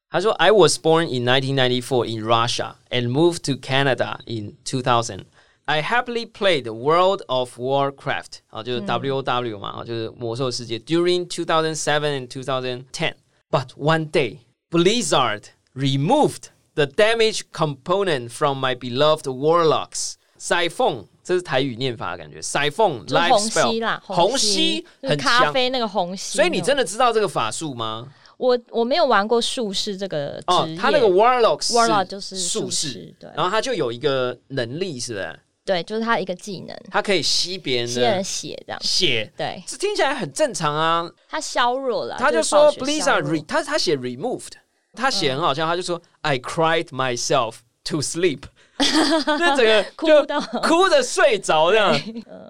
[0.08, 5.24] 他说：“I was born in 1994 in Russia and moved to Canada in 2000.
[5.65, 13.13] I happily played World of Warcraft 啊，就是 W O W 嘛，啊，就是魔兽世界 during 2007 and 2010.
[13.51, 20.13] But one day, Blizzard removed the damage component from my beloved Warlocks.
[20.39, 26.37] Siphon 这是台语念法的感觉，Siphon 就是 life 虹吸 spell 啦，虹吸吸就是很强，咖啡那个虹吸。
[26.37, 28.07] 所以你真的的知道这个法术吗？
[28.37, 35.39] 我我没有玩过术士这个职，业，哦他那个 Warlock 是 Warlock 就是术士士，，对然后他就有一个能力，是不是？
[35.64, 38.82] 对，就是他一个技能，他可以吸别人吸人的血这样。
[38.82, 41.08] 血，对，这听起来很正常啊。
[41.28, 44.52] 他削弱了，他就说暴雪削 Blizzard 弱 re, 他他写 removed，
[44.94, 48.42] 他写很好笑，他就说 I cried myself to sleep，
[48.78, 51.94] 那整个哭就到哭的睡着这样。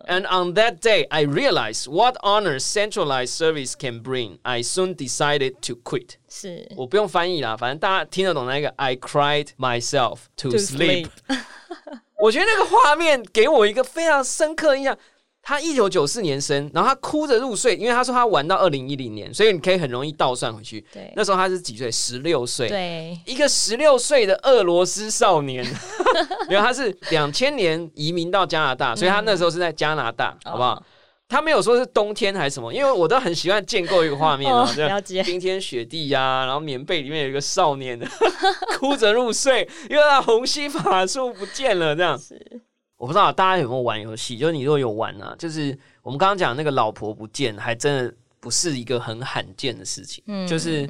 [0.07, 4.38] And on that day, I realized what honor centralized service can bring.
[4.42, 6.14] I soon decided to quit.
[6.29, 11.09] 是我不用翻译啦，反正大家听得懂那个 I cried myself to, sleep。
[12.22, 14.96] 我觉得那个画面给我一个非常深刻的印象。
[15.44, 20.80] 他一九九四年生，然后他哭着入睡，因为他说他玩到二零一零年，所以你可以很容易倒算回去。
[20.92, 21.90] 对那时候他是几岁？
[21.90, 22.68] 十六岁。
[22.68, 25.64] 对一个十六岁的俄罗斯少年，
[26.48, 30.74] 因为，他是两千年移民到加拿大，所以他那时候是在加拿大，好不好？
[30.74, 30.82] 哦
[31.32, 37.98] 他没有说是冬天还是什么，因为我都很喜欢建构一个画面啊哦，这样冰天雪地呀、然后棉被里面有一个少年
[38.78, 42.18] 哭着入睡，因为他虹吸法术不见了，这样。
[42.18, 42.60] 是
[42.98, 50.88] 我不知道大家有没有玩游戏，就是你如果有玩啊，就是我们刚刚讲那个老婆不见，还真的不是一个很罕见的事情，嗯就是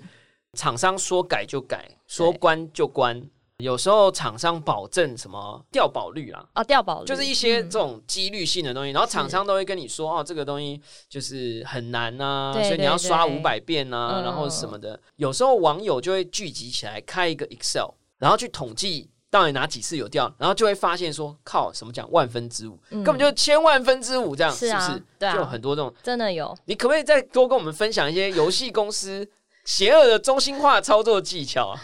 [0.59, 3.23] 厂商说改就改，说关就关。
[3.63, 15.01] 有时候厂商保证什么掉保率啊，哦，掉保率就是一些嗯这种几率性的东西，然后厂商都会跟你说哦，这个东西就是很难啊，对所以你要刷五百遍啊，嗯然后什么的。
[15.17, 25.03] 有时候网友就会聚集起来开一个 Excel，然后去统计到底哪几次有掉，然后就会发现说靠，什么讲万分之五，嗯根本就千万分之五这样，是啊不是？
[25.19, 29.27] 对啊就有很多这种，真的有，你可不可以再多跟我们分享一些游戏公司
[29.65, 31.81] 邪恶的中心化操作技巧啊？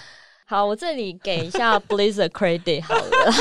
[0.51, 3.33] 好，我这里给一下 Blizzard credit 好了，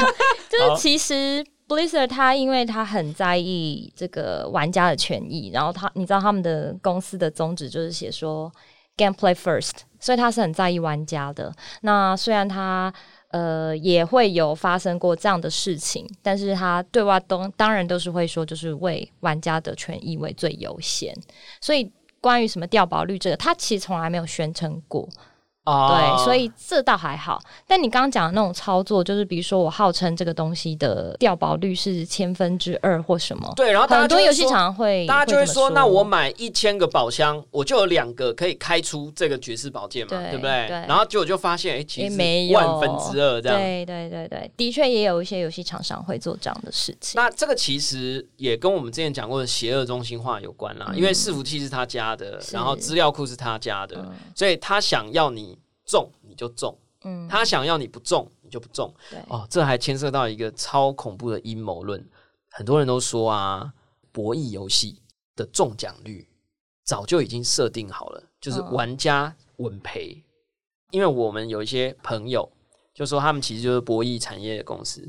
[0.50, 8.52] 就是其实 Blizzard 它因为他很在意这个玩家的权益，然后他你知道他们的公司的宗旨就是写说
[8.98, 11.50] gameplay first，所以他是很在意玩家的。
[11.80, 12.94] 那虽然他
[13.32, 21.16] 呃也会有发生过这样的事情，但是他对外都当然都是会说就是为玩家的权益为最优先，
[21.62, 21.90] 所以。
[22.20, 25.08] 关于什么掉保率这个，他其实从来没有宣称过，
[25.72, 27.42] 啊对，所以这倒还好。
[27.68, 40.68] 但你刚刚讲的那种操作，就是比如说我号称这个东西的掉保率是千分之二或什么，对，然后很多游戏厂会大家就会说，那我买一千个宝箱，我就有两个可以开出这个绝世宝剑嘛，对对不对？
[40.68, 43.58] 对然后结果就发现，哎、其实没有万分之二这样。
[43.60, 47.20] 对对对对，的确也有一些游戏厂商会做这样的事情。
[47.20, 55.57] 那这个其实也跟我们之前讲过的邪恶中心化有关啦，因为伺服器是他家的，然后资料库是他家的，嗯所以他想要你
[55.88, 58.94] 中你就中，嗯，他想要你不中你就不中。
[59.10, 62.08] 对哦，这还牵涉到一个超恐怖的阴谋论。
[62.52, 63.74] 很多人都说啊，
[64.12, 65.02] 博弈游戏
[65.36, 66.28] 的中奖率
[66.84, 70.24] 早就已经设定好了，就是嗯玩家稳赔。
[70.92, 72.50] 因为我们有一些朋友
[72.94, 75.02] 就说他们其实就是博弈产业的公司，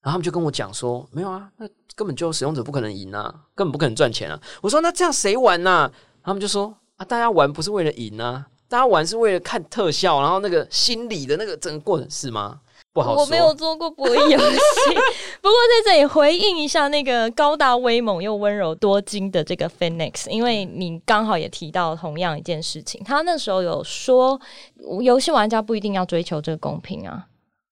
[0.00, 4.40] 然后他们就跟我讲说，没有啊，那根本就使用者不可能赢啊，根本不可能赚钱啊。
[4.62, 5.90] 我说那这样谁玩呐、
[6.22, 12.60] 他们就说啊，大家玩不是为了赢啊，大家玩是为了看特效，然后那个心理的那个整个过程是吗？
[12.92, 13.22] 不好说。
[13.22, 14.94] 我没有做过博弈游戏，
[15.40, 24.40] 不过在这里回应一下那个高大威猛又温柔多金的这个 Phoenix，因为你刚好也提到同样一件事情，他那时候有说
[25.02, 27.26] 游戏玩家不一定要追求这个公平啊。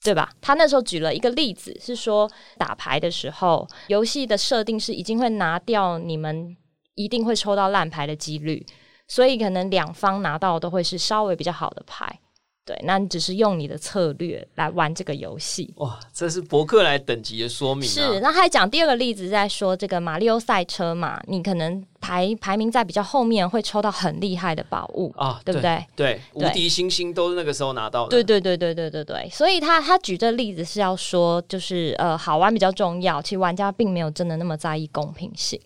[0.04, 0.28] 对吧？
[0.40, 2.28] 他那时候举了一个例子，是说
[2.58, 6.56] 打牌的时候，游戏的设定是已经会拿掉你们
[6.96, 8.66] 一定会抽到烂牌的几率，
[9.14, 12.18] 所以可能两方拿到的都会是稍微比较好的牌。
[12.64, 15.74] 对，那你只是用你的策略来玩这个游戏。
[15.76, 17.92] 哇，这是博客来等级的说明、啊。
[17.92, 25.84] 是，那还讲第二个例子，在说这个马里奥赛车嘛，你可能排排名在比较后面，会抽到很厉害的宝物啊，对不对？
[25.96, 28.10] 对，无敌星星都是那个时候拿到的。
[28.10, 35.60] 对对对对对对对，所以他他举这例子是要说，就是呃，好玩比较重要，其实玩家并没有真的那么在意公平性。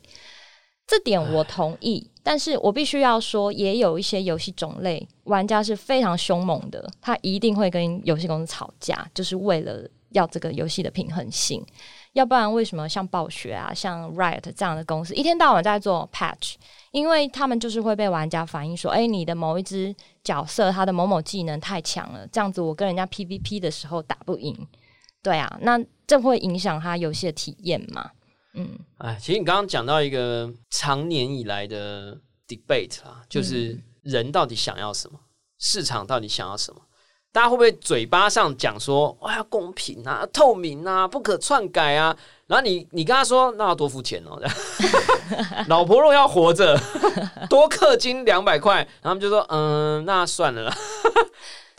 [0.87, 11.65] 这点我同意，但是我必须要说，也有一些游戏种类，玩家是非常凶猛的，他一定会跟游戏公司吵架，就是为了要这个游戏的平衡性。
[12.13, 16.55] 要不然，为什么像暴雪啊、像 Riot 这样的公司，一天到晚在做 patch？
[16.93, 19.95] 因为他们就是会被玩家反映说：“哎，你的某一只
[20.25, 24.57] 角色，他的某某技能太强了，这样子我跟人家 PVP 的时候打不赢。”
[25.21, 28.11] 对啊，那这会影响他游戏的体验嘛？
[28.57, 35.19] 嗯，哎，其实你刚刚讲到一个长年以来的 debate 啊，就是人到底想要什么，
[35.59, 36.81] 市场到底想要什么？
[37.33, 42.17] 大家会不会嘴巴上讲说哇要公平啊、透明啊、不可篡改啊？
[42.47, 44.41] 然后你你跟他说那要多付钱哦
[45.69, 46.81] 老婆若要活着，
[47.51, 50.75] 多氪金两百块，然后他们就说嗯，那算了啦。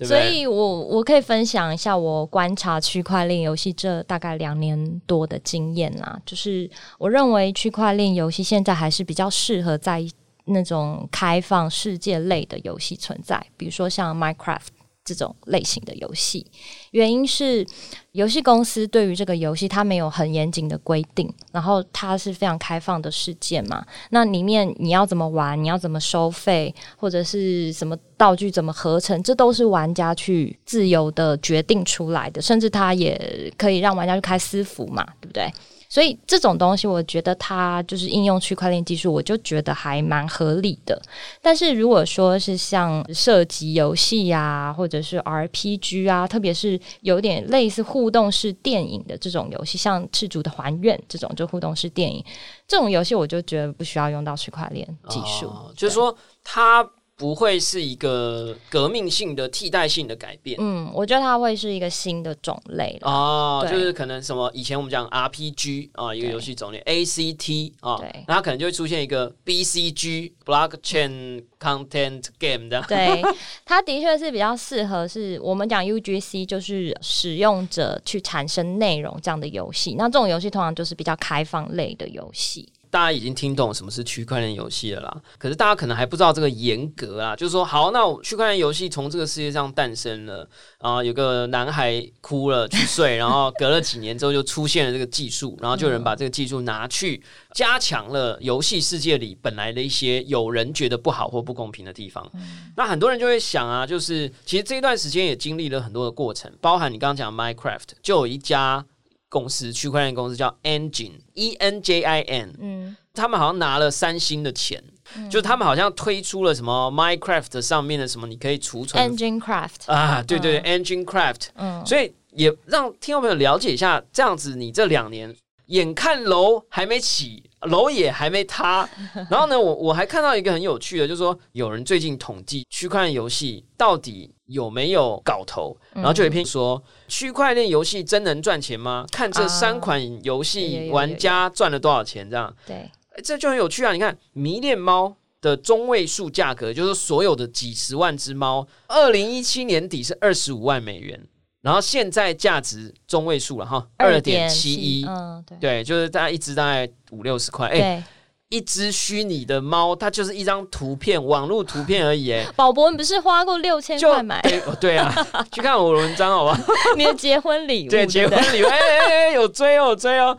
[0.05, 10.03] 所以我我可以分享一下我观察区块链游戏这大概两年多的经验啦，就是我认为区块链游戏现在还是比较适合在
[10.45, 14.76] 那种开放世界类的游戏存在，比如说像 Minecraft。
[15.07, 16.45] 这种类型的游戏，
[16.91, 17.65] 原因是
[18.11, 23.85] 游戏公司对于这个游戏它没有很严谨的规定，然后它是非常开放的世界嘛。
[24.09, 35.49] 那里面你要怎么玩，你要怎么收费，或者是什么道具怎么合成，这都是玩家去自由的决定出来的，甚至它也可以让玩家去开私服嘛，对不对？
[35.89, 41.01] 所以这种东西，我觉得它就是应用区块链技术，我就觉得还蛮合理的。
[41.41, 52.23] 但是如果说是像涉及游戏呀，或者是 RPG 啊，特别是有点类似互动式电影的这种游戏，像《赤足的还愿》这种就互动式电影，
[52.67, 56.87] 这种游戏我就觉得不需要用到区块链技术，就是说它。
[57.17, 60.55] 不会是一个革命性的替代性的改变。
[60.61, 72.85] 嗯，我觉得它会是一个新的种类哦，就是可能什么以前我们讲 RPG 啊，一个游戏种类 ACT 啊，那它可能就会出现一个 BCG Blockchain Content Game 的。
[72.87, 73.23] 对，
[73.65, 79.95] 它的确是比较适合是我们讲 UGC，就是使用者去产生内容这样的游戏。
[79.97, 82.71] 那这种游戏通常就是比较开放类的游戏。
[82.97, 97.21] 大家已经听懂什么是区块链游戏了啦，可是大家可能还不知道这个严格啊，就是说，好，那区块链游戏从这个世界上诞生了啊，有个男孩哭了去睡，然后隔了几年之后就出现了这个技术， 然后就有人把这个技术拿去
[97.53, 102.27] 加强了游戏世界里本来的一些有人觉得不好或不公平的地方。
[102.75, 108.83] 那很多人就会想啊，就是其实这一段时间也经历了很多的过程，包含你刚刚讲 Minecraft，就有一家。
[109.29, 114.83] 公司区块链公司叫 Engine，E N J I N，嗯，他们好像拿了三星的钱，
[115.29, 125.35] 就他们好像推出了什么 Minecraft 上面的什么，你可以储存 Engine Craft 啊，对对，Engine Craft，嗯，所以也让听众朋友了解一下，这样子你这两年
[125.65, 127.43] 眼看楼还没起。
[127.67, 128.87] 楼也还没塌，
[129.29, 139.05] 然后呢，我我还看到一个很有趣的，就是说有人最近统计区块链游戏到底有没有搞头，然后就有一篇说区块链游戏真能赚钱吗？
[139.11, 142.89] 看这三款游戏玩家赚了多少钱，这样对，
[143.23, 143.93] 这就很有趣啊！
[143.93, 151.27] 你看迷恋猫的中位数价格，就是所有的几十万只猫，二零一七年底是二十五万美元。
[151.67, 158.01] 然后现在价值中位数了哈，二点七一，嗯，对，对，就是大概一只大概五六十块，哎，
[158.47, 164.41] 一只虚拟的猫，它就是一张图片，网络图片而已，哎， 宝博，你不是花过六千块买？
[164.79, 165.13] 对啊，
[165.51, 166.57] 去看我的文章好吧？
[166.95, 170.37] 你的结婚礼物，对，结婚礼物，哎哎哎，有追哦，有追哦。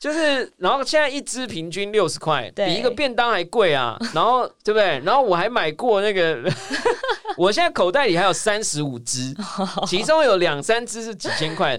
[0.00, 3.98] 就是，然后现在一只平均六十块，比一个便当还贵啊！
[4.14, 4.98] 然后对不对？
[5.04, 6.42] 然后我还买过那个，
[7.36, 9.36] 我现在口袋里还有三十五只，
[9.86, 11.78] 其中有两三只是几千块，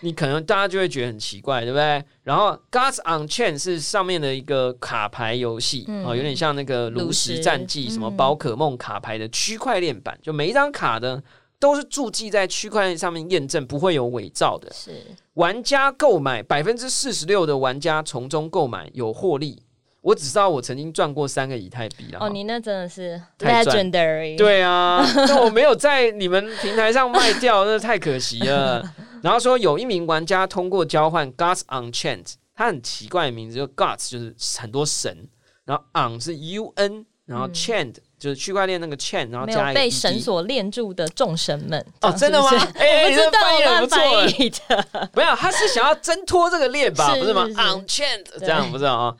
[0.00, 2.04] 你可能大家就会觉得很奇怪，对不对？
[2.24, 11.22] 然后 Gods on Chain 是上面的一个卡牌游戏啊，有点像那个炉石战记什么宝可梦卡牌的区块链版，就每一张卡的。
[11.62, 14.68] 都是注记在区块链上面验证，不会有伪造的。
[14.74, 15.00] 是
[15.34, 19.62] 玩家购买百分之四十六的玩家从中购买有获利。
[20.00, 24.36] 我只知道我曾经赚过三个以太币哦，你那真的是 legendary。
[24.36, 28.82] 对啊， 但我没有在你们平台上卖掉，那太可惜了。
[29.22, 32.24] 然后说有一名玩家通过交换 Gods on Chain，
[32.56, 35.28] 他很奇怪的名字，就 Gods 就是很多神，
[35.64, 37.94] 然后 On 是 U N，然后 Chain。
[38.22, 42.50] 就是区块链那个 chain，然后加没有被绳索链住的众神们哦，真的吗？
[42.76, 45.08] 哎， 你这翻译很不错的。
[45.12, 47.16] 不要，他是想要挣脱这个链吧？
[47.16, 49.12] 不是吗？On chain 这样不是啊？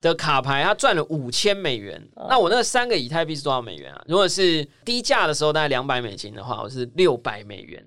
[0.00, 2.02] 的卡牌，他赚了五千美元。
[2.30, 4.02] 那我那三个以太币是多少美元啊？
[4.06, 7.84] 如果是低价的时候，大概两百美金的话，我是六百美元。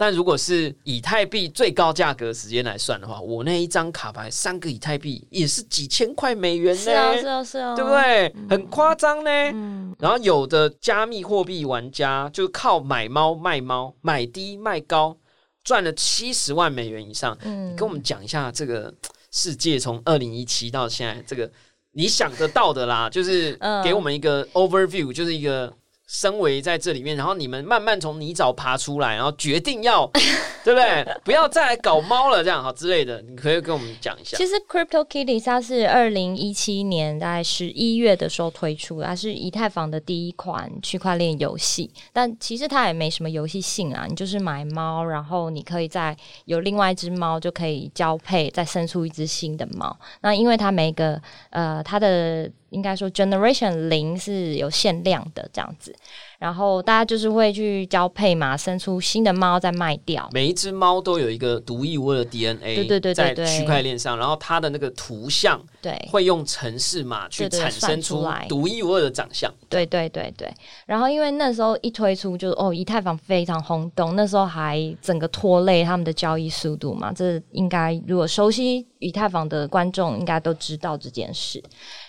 [0.00, 6.80] 但如果是以太币最高价格时间来算的话，我那一张卡牌三个以太币也是几千块美元呢？
[6.80, 8.34] 是啊，是啊，是啊，对不对？
[8.48, 9.30] 很夸张呢。
[9.52, 9.94] 嗯。
[9.98, 15.14] 然后有的加密货币玩家就靠买猫卖猫，买低卖高，
[15.62, 17.36] 赚了七十万美元以上。
[17.42, 17.76] 嗯。
[17.76, 18.90] 跟我们讲一下这个
[19.30, 21.52] 世界从二零一七到现在，这个
[21.92, 23.54] 你想得到的啦，就是
[23.84, 25.70] 给我们一个 overview，就是一个。
[26.12, 30.04] 身为在这里面，然后你们慢慢从泥沼爬出来，然后决定要，
[30.64, 31.06] 对不对？
[31.22, 34.36] 不要再来搞猫了，这样好之类的，你可以跟我们讲一下。
[34.36, 41.88] 其实 Crypto Kitty 它是二零一七年大概十一月的时候推出，它是以太坊的第一款区块链游戏。
[42.12, 49.96] 但其实它也没什么游戏性啊，你就是买猫，然后你可以在有另外一只猫就可以交配，再生出一只新的猫。
[50.22, 55.94] 那因为它每个呃它的应该说，Generation 零是有限量的这样子，
[56.40, 60.26] 然后大家就是会去交配嘛，生出新的猫再卖掉。
[60.32, 69.52] 每一只猫都有一个独一无二的 DNA，对对对在区块链上，然后它的那个图像，对，会用城市码去产生出独一无二的长相。
[69.68, 70.50] 对对对对。
[70.86, 77.12] 然后因为那时候一推出，就哦，以太坊非常轰动，那时候还整个拖累他们的交易速度嘛。
[77.12, 81.62] 这应该如果熟悉以太坊的观众应该都知道这件事。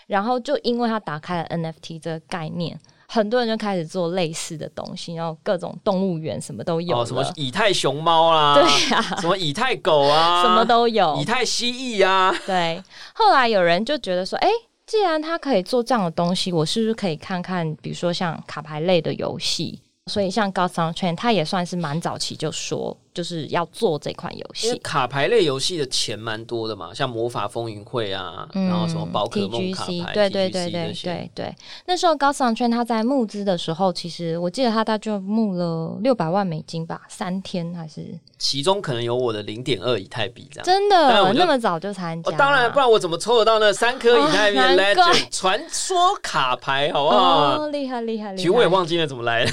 [0.07, 2.77] 然后就因为它打开了 NFT 这个概念，
[3.14, 12.82] 很多人就开始做类似的东西，然后各种动物园什么都有，什么以太熊猫啦，对呀，什么以太狗啊， 什么都有，以太蜥蜴啊，对。
[13.14, 14.47] 后来有人就觉得说，哎，
[14.86, 19.82] 既然他可以做这样的东西，我是不是可以看看，比如说像卡牌类的游戏？
[20.07, 22.95] 所以像高商圈，他也算是蛮早期就说。
[23.14, 31.55] 就是要做这款游戏，卡牌类游戏的钱蛮多的嘛，像魔法风云会啊，然后什么宝可梦卡牌，对对对对对对。
[31.86, 38.18] 那时候高尚圈他在募资的时候，其实我记得他大概募了六百万美金吧，三天还是？
[38.38, 40.66] 其中可能有我的零点二以太币这样。
[40.66, 42.32] 真的，那么早就参加？
[42.38, 46.91] 当然，不然我怎么抽得到那三颗以太币 Legend 传说卡牌？
[46.93, 47.68] 好不好？
[47.68, 48.36] 厉害厉害厉害！
[48.38, 49.51] 其实我也忘记了怎么来的，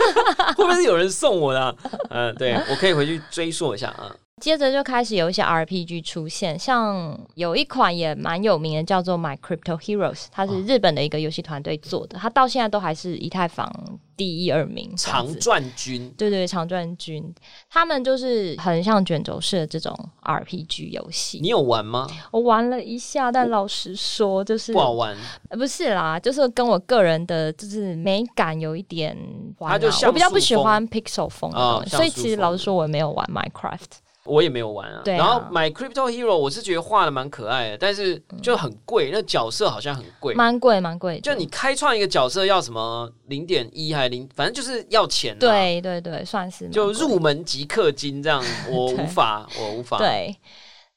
[0.56, 1.76] 会不会是有人送我的？
[2.10, 2.99] 嗯，对我可以。
[3.00, 4.14] 回去追溯一下啊。
[4.40, 13.70] 接着就开始有一些 RPG 出现，像有一款也蛮有名的，叫做 My Crypto Heroes，它是日本的一个游戏团队做的，它到现在都还是以太坊
[14.16, 16.12] 第一二名，长转军。
[16.16, 17.32] 对对，长转军，
[17.68, 21.38] 他们就是很像卷轴式的这种 RPG 游戏。
[21.40, 22.08] 你有玩吗？
[22.30, 25.16] 我玩了一下，但老实说，就是不好玩。
[25.50, 29.16] 不是啦，就是跟我个人的就是美感有一点，
[29.58, 33.99] 它就我比较不喜欢 Pixel 风的，所以其实老实说，我没有玩 Minecraft。
[34.26, 41.18] 我也没有玩啊，对然后买 Crypto Hero，我是觉得画的蛮可爱的，但是就很贵，那角色好像很贵，蛮贵蛮贵。
[41.20, 45.36] 就你开创一个角色要什么零点一还零，反正就是要钱。
[45.38, 49.96] 对对对，算是就入门级氪金这样， 我无法，我无法。
[49.96, 50.36] 对，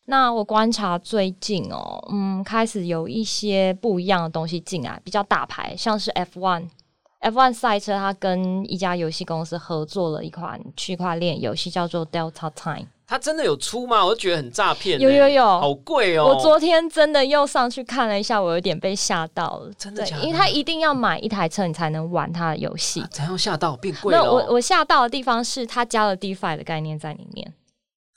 [0.05, 12.87] 那我观察最近哦，嗯，开始有一些不一样的东西进来，比较大牌，像是 F One，F One 赛车，它跟一家游戏公司合作了一款区块链游戏，叫做 Delta Time。
[13.05, 14.03] 他真的有出吗？
[14.03, 14.99] 我就觉得很诈骗。
[14.99, 16.25] 有有有，好贵哦！
[16.25, 19.71] 我昨天真的又上去看了一下，我有点被吓到了。
[19.77, 20.23] 真的假的？
[20.23, 23.03] 因为他一定要买一台车，你才能玩他的游戏。
[23.11, 24.23] 怎样吓到变贵了？
[24.23, 27.53] 我我吓到的地方是他加了 DeFi 的概念在里面。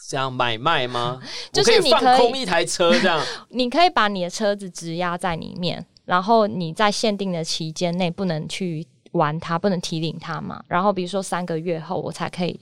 [0.08, 1.20] 这样买卖吗？
[1.52, 3.20] 就是你放空一台车这样。
[3.50, 10.62] 你可以把你的车子质押在里面，然后你在限定的期间内不能去玩它，不能提领它嘛。
[10.68, 12.56] 然后比如说三个月后，我才可以。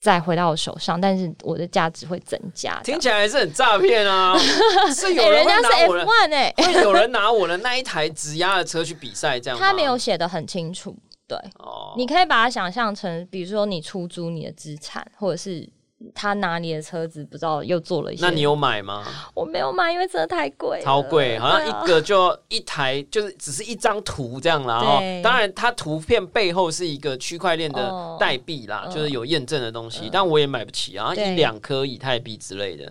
[0.00, 2.80] 再回到我手上，但是我的价值会增加。
[2.82, 4.36] 听起来还是很诈骗啊！
[4.94, 10.96] 是有人家拿我的，哎，会有人拿我的那一台直压的车去比赛，这样他没有写的很清楚。
[11.28, 15.68] 对，哦，你可以把它想象成，比如说你出租你的资产，或者是。
[16.14, 18.24] 他拿你的车子，不知道又做了一些。
[18.24, 19.06] 那你有买吗？
[19.34, 24.82] 我没有买，因为真的太贵，超贵，好像一个就一台， 就是只是一张图这样啦。
[24.82, 32.90] 然后，当然它图片背后是一个区块链的代币啦，就是有验证的东西，但我也买不起啊，一两颗以太币之类的。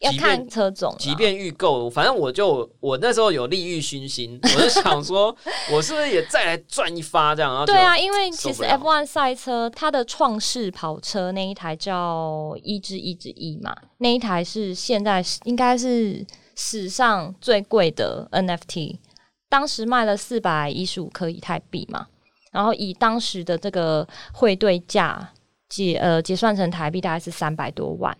[0.00, 5.34] 要看车种，即便预购，反正我就我那时候有利欲熏心，我就想说，
[5.70, 7.66] 我是不是也再来赚一发这样？
[7.66, 16.26] 对啊，因为其实 F1 赛车它的创世跑车那一台叫一之一之一嘛，那一台是现在应该是
[16.56, 18.96] 史上最贵的 NFT。
[19.50, 22.06] 当时卖了四百一十五颗以太币嘛，
[22.52, 25.30] 然后以当时的这个汇兑价
[25.68, 28.16] 结呃结算成台币大概是三百多万。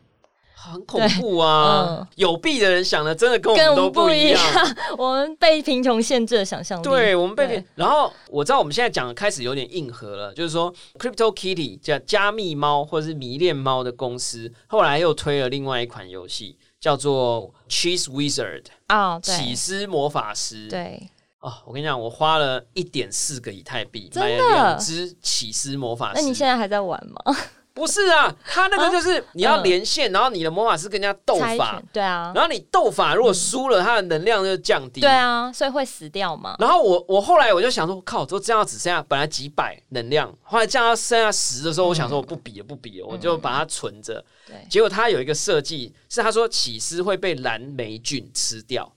[0.62, 2.06] 很恐怖啊！
[2.16, 4.40] 有币的人想的真的跟我们都不一样。
[4.98, 6.82] 我们被贫穷限制了想象力。
[6.82, 7.64] 对，我们被。
[7.74, 20.68] 然后我知道我们现在讲的开始有点硬核了，就是说，Crypto Kitty 叫加密猫或者是迷恋猫的公司，后来又推了另外一款游戏，叫做 Cheese Wizard 啊，起司魔法师。
[20.68, 21.11] 对。
[21.40, 26.20] 哦，我跟你讲，我花了一点四个以太币买了两只起司魔法师。
[26.20, 27.34] 那你现在还在玩吗？
[27.80, 36.56] 不是啊，他那个就是你要连线，然后你的魔法师跟人家斗法，对啊，然后你斗法如果输了，他的能量就降低，对啊，所以会死掉嘛。
[36.58, 44.22] 然后我我后来我就想说，靠，都这样只剩下本来几百能量，后来降到剩下十的时候，我想说我不比了不比了，我就把它存着。
[44.46, 48.92] 对，结果他有一个设计是他说起司会被蓝莓菌吃掉。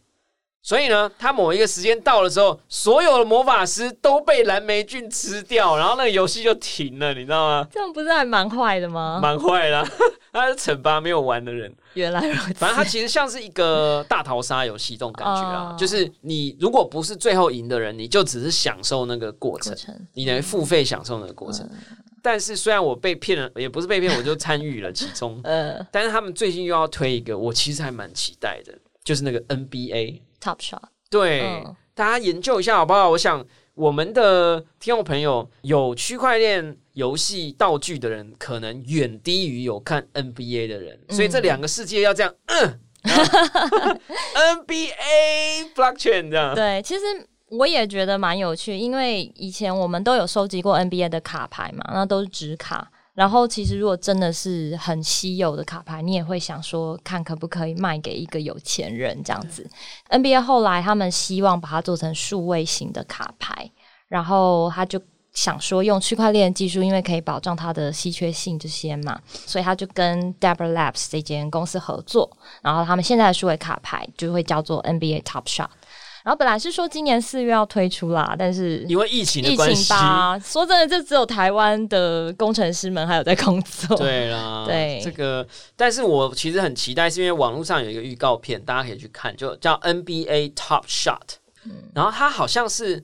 [0.66, 7.68] 所以呢，他某一个时间到了之后，所有的魔法师都被蓝莓菌吃掉，然后那个游戏就停了，你知道吗？
[7.70, 9.20] 这样不是还蛮坏的吗？
[9.22, 9.86] 蛮坏的，
[10.32, 11.70] 他是惩罚没有玩的人。
[11.96, 19.76] 原来如此，反正他其实像是一个大逃杀游戏这种感觉啊，就是你如果不是最后赢的人，你就只是享受那个过程，
[20.14, 21.70] 你能付费享受那个过程。
[22.22, 25.42] 但是虽然我被骗了，也不是被骗，我就参与了其中。
[25.44, 30.22] 呃，但是他们最近又要推一个，我其实还蛮期待的，就是那个 NBA。
[30.44, 31.64] Top shot，对，
[31.94, 33.12] 大家研究一下好不好？
[33.12, 42.78] 我想我们的听众朋友有区块链游戏道具的人，可能远低于有看 NBA 的人，所以这两个世界要这样，嗯，
[44.66, 46.54] NBA blockchain 这样。
[46.54, 47.02] 对，其实
[47.48, 52.92] 我也觉得蛮有趣，因为以前我们都有收集过 NBA 的卡牌嘛，那都是纸卡。
[53.14, 59.70] 然后，其实如果真的是很稀有的卡牌，你也会想说，看可不可以卖给一个有钱人这样子。
[60.10, 63.70] NBA 后来他们希望把它做成数位型的卡牌，
[64.08, 65.00] 然后他就
[65.32, 72.28] 想说，用区块链技术，因为可以保障它的稀缺性这些嘛，所以他就跟 Debra Labs 这间公司合作，
[72.64, 75.70] 然后他们现在的数位卡牌就会叫做 NBA Top Shot。
[76.24, 79.94] 然后本来是说今年四月要推出啦，但是因为疫情的关系，
[80.44, 83.98] 说真的，就只有台湾的工程师们还有在工作。
[83.98, 85.46] 对啦， 对这个，
[85.76, 91.38] 但是我其实很期待，是因为网络上有一个预告片，大家可以去看，就叫 NBA Top Shot，
[91.94, 93.04] 然后它好像是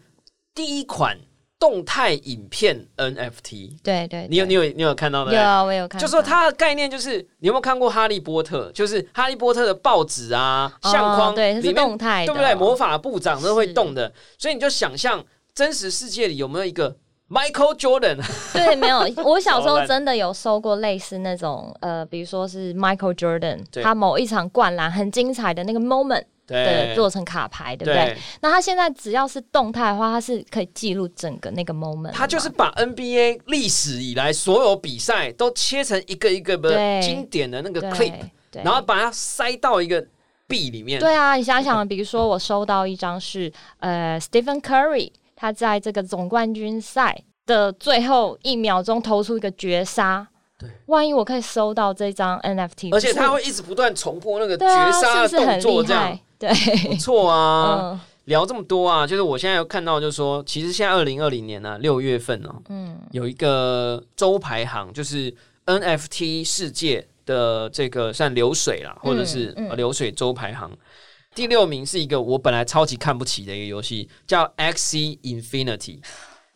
[0.56, 1.18] 第一款。
[1.60, 5.34] 动态影片 NFT，对对，你有你有你有看到的？
[5.34, 6.00] 有啊，我有看。
[6.00, 8.70] 就说它的概念就是，你有没有看过《哈利波特》？
[8.72, 12.56] 就是《哈利波特》的报纸啊，相框对是动态，对不对？
[12.56, 15.22] 魔法部长都会动的，所以你就想象
[15.54, 16.96] 真实世界里有没有一个
[17.30, 18.20] Michael Jordan？
[18.54, 19.00] 对，没有。
[19.26, 26.24] 我小时候真的有收过类似那种呃，比如说是 Michael Jordan，他某一场灌篮很精彩的那个 moment。
[26.50, 28.18] 对，做成卡牌，对不对？
[28.42, 32.12] 那它现在只要是动态的话，它是可以记录整个那个 moment。
[32.12, 38.14] 它就是把 NBA 历史以来所有比赛都切成一个一个的经典的那个 clip，
[38.52, 40.06] 然后把它塞到一个
[40.48, 41.00] 币里面。
[41.00, 50.28] 对啊，你想想，比如说我收到一张是呃 Stephen Curry，他在这个总冠军赛的最后一秒钟投出一个绝杀。
[50.60, 56.20] 对，万一我可以收到这张 NFT，而且他会一直不断重复那个绝杀的动作，这样。
[56.38, 56.50] 对，
[56.90, 58.06] 不错啊。
[58.26, 65.34] 聊这么多啊，就是我现在有看到，就是说，其实现在二零二零年呢，六月份哦，嗯，有一个周排行，就是
[65.66, 70.72] NFT 世界的这个算流水啦，或者是流水周排行，
[71.34, 76.00] 第六名是一个我本来超级看不起的一个游戏，叫 Xe Infinity。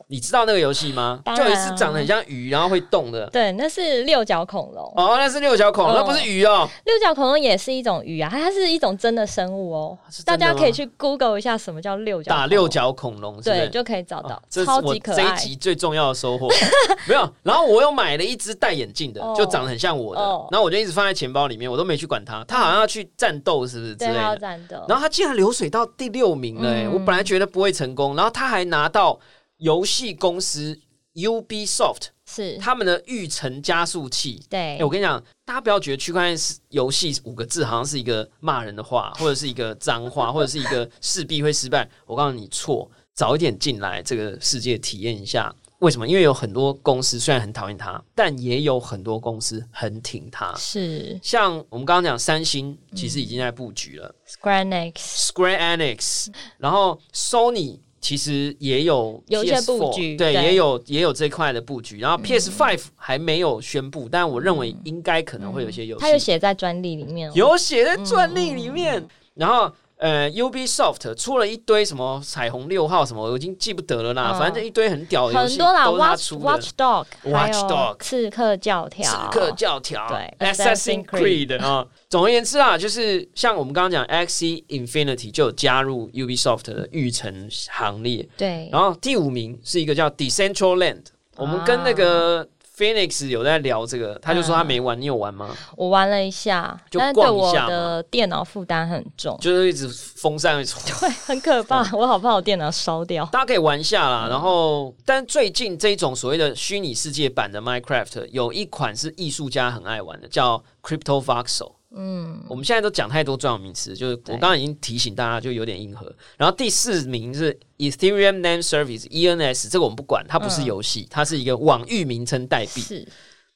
[0.07, 1.21] 你知道那个游戏吗？
[1.35, 3.27] 就一次长得很像鱼，然后会动的。
[3.27, 4.83] 对，那是六角恐龙。
[4.95, 6.69] 哦，那是六角恐龙，那不是鱼哦。
[6.85, 9.97] 六角恐龙也是一种鱼啊，它是一种真的生物哦。
[10.25, 12.29] 大家可以去 Google 一下什么叫六角。
[12.29, 14.41] 打六角恐龙，对，就可以找到。
[14.49, 15.15] 超级可爱。
[15.15, 16.47] 这一集最重要的收获
[17.07, 17.27] 没有。
[17.41, 20.21] 然后我又买了一只戴眼镜的，就长得很像我的。
[20.51, 22.43] 然后我就一直放在钱包里面，我都没去管它。
[22.47, 24.37] 它好像要去战斗，是不是之类的？
[24.37, 24.77] 战斗。
[24.87, 28.15] 然后它竟然流水到第六名了，哎，我本来觉得不会成功。
[28.15, 29.19] 然后他还拿到。
[29.57, 30.79] 游戏公司
[31.13, 34.43] Ubisoft 是他们的育成加速器。
[34.49, 41.87] 对，我跟你讲，大家不要觉得区块链是游戏五个字好像是一个骂人的话，或者是一个脏话， 或者是一个势必会失败。
[42.07, 45.53] 我告诉你错，早一点进来这个世界体验一下。
[45.79, 46.07] 为什么？
[46.07, 50.51] 因为有很多公司虽然很讨厌它，但也有很多公司很挺它。
[50.55, 57.79] 是，像我们刚刚讲，三星其实已经在布局了，Square Enix，Square Enix，然后 Sony。
[58.03, 61.99] 其实也有有些布局，对，也有也有这块的布局。
[61.99, 69.01] 然后 PS Five 还没有宣布，但我认为应该可能会有些游戏，它有写在专利里面，有写在专利里面。
[69.35, 69.71] 然后
[70.03, 74.31] 呃，Ubisoft 出了一堆什么彩虹六号什么，我已经记不得了啦。
[74.33, 76.43] 嗯反正这一堆很屌的游戏很多啦都是他，Watch 出的。
[76.43, 81.87] Watch Dog、Watch Dog 刺客教条，刺客教条，对 Assassin's Creed 啊。
[82.09, 88.27] 总而言之啊，就是像我们刚刚讲，Axie Infinity 就有加入 Ubisoft 的育成行列。
[88.35, 91.05] 对，然后第五名是一个叫 Decentraland，
[91.37, 95.55] 我们跟那啊个 Phoenix 有在聊这个，他就说他没玩，你有玩吗？
[95.77, 100.81] 我玩了一下，就但对我逛一下的电脑负担很重，就是一直风扇会吹。
[100.99, 103.23] 对，很可怕， 我好怕我电脑烧掉。
[103.31, 111.73] 大家可以玩一下嗯啦，然后，但最近这一种所谓的虚拟世界版的 Minecraft 有一款是艺术家很爱玩的，叫 Crypto Voxel。
[111.95, 116.13] 嗯，我们现在都讲太多专有名词，就是我刚刚已经提醒大家，就有点硬核。
[116.37, 122.81] 然后第四名是 Ethereum Name Service ENS，这个我们不管，它不是游戏，它是一个网域名称代币。
[122.81, 123.07] 是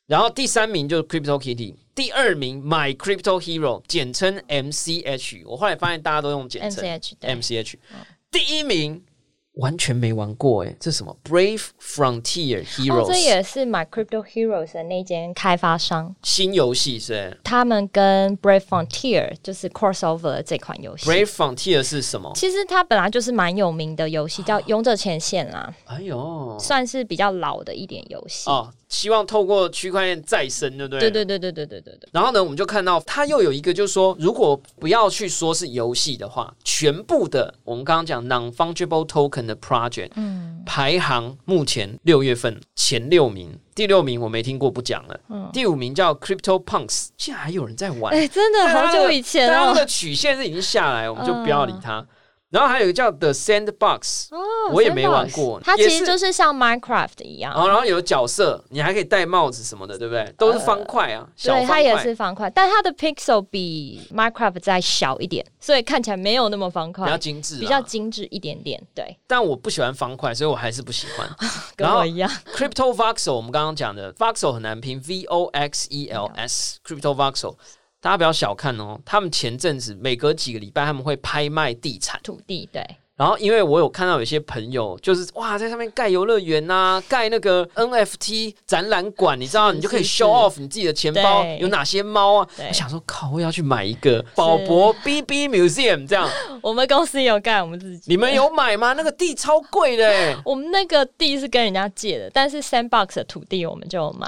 [0.05, 5.43] 然后第三名就是 Crypto Kitty，第二名 My Crypto Hero，简称 MCH。
[5.45, 7.13] 我后来发现大家都用简称 MCH。
[7.19, 7.73] MCH。
[8.31, 9.03] 第一名
[9.57, 21.09] 完全没玩过哎，这是什么？Brave Frontier 哦，Heroes，、这也是 My Crypto Heroes 的那间开发商，新游戏是他们跟 Brave Frontier 就是 crossover 的这款游戏。
[21.09, 22.31] Brave Frontier 是什么？
[22.35, 28.49] 其实它本来就是蛮有名的游戏，叫《勇者前线》啦，哎呦，算是比较老的一点游戏。
[28.49, 30.99] 哦，希望透过区块链再生，对不对？
[30.99, 45.19] 对对对对对对对对，然后呢，我们就看到它又有一个，就是说，如果不要去说是游戏的话，全部的我们刚刚讲 non fungible token 的 project，嗯，排行目前六月份前六名，第六名我没听过，不讲了。
[45.51, 52.05] 第五名叫 Crypto Punks，竟然还有人在玩，哎、真的好久以前哦、但它的曲线是已经下来，我们就不要理它。
[52.49, 54.37] 然后还有一个叫 The Sandbox，、哦
[54.71, 57.53] 我也没玩过它其实就是像 Minecraft 一样。
[57.53, 60.33] 然后然后有角色，你还可以戴帽子什么的，对不对？
[60.37, 61.75] 都是方块啊，小对，方块。
[61.75, 67.81] 它也是方块，但它的 pixel 比 Minecraft 再小一点，所以看起来没有那么方块比较，精致，比较。
[67.81, 68.81] 精致一点点。
[68.93, 71.29] 对，但我不喜欢方块，所以我还是不喜欢。
[71.77, 72.29] 跟我一样。
[72.53, 77.55] Crypto Voxel，我们刚刚讲的 Voxel 很难拼，V O X E L S Crypto Voxel，
[78.01, 78.99] 大家不要小看哦。
[79.05, 82.85] 他们前阵子每隔几个礼拜他们会拍卖地产，土地对，
[83.15, 92.47] 然后因为我有看到有些朋友就是哇，在上面盖游乐园呐，盖那个 NFT 展览馆，你知道，你就可以 show off 你自己的钱包有哪些猫啊。
[92.67, 96.29] 我想说，靠，我要去买一个宝博 BB Museum 这样，
[96.61, 98.03] 我们公司也有盖我们自己。
[98.07, 98.93] 你们有买吗？
[98.93, 100.37] 那个地超贵的哎。
[100.45, 104.27] 我们那个地是跟人家借的，但是 Sandbox 的土地我们就有买。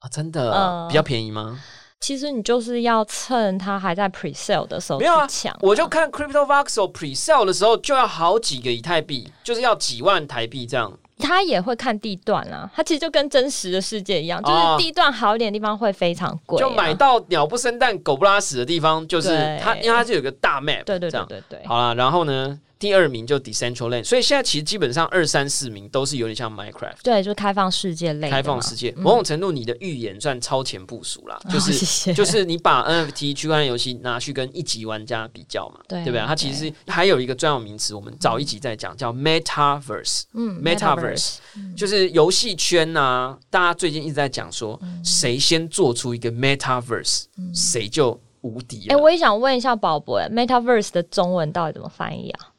[0.00, 1.60] 啊，真的、嗯比较便宜吗？
[2.00, 10.92] 其实你就是要趁它还在 pre sale 的时候去没有啊抢、我就看 Crypto Voxel pre sale 的时候就要好几个以太币，就是要几万台币这样。
[11.16, 19.60] 它也会看地段啊，它其实就跟真实的世界一样，就哦是地段好一点的地方会非常贵、啊，就买到鸟不生蛋、狗不拉屎的地方，就是对。
[19.62, 36.26] 它，因为它是有个大 map，对对对对对，好啦，然后呢，第二名就 Decentraland，所以现在其实基本上二三四名都是有点像 Minecraft 对，就开放世界类，开放世界，某种程度你的预言算超前部署啦，就哦是就是你把 NFT 区块链游戏拿去跟一级玩家比较嘛，对对不对？
[36.26, 40.22] 它其实还有一个专有名词，我们早一集在讲，叫 Metaverse。
[40.34, 41.36] 嗯 Metaverse
[41.76, 49.02] 就是游戏圈呐、大家最近一直在讲说，谁先做出一个 Metaverse，谁就无敌哎、了。
[49.02, 52.50] 我也想问一下宝博，Metaverse 的中文到底怎么翻译啊？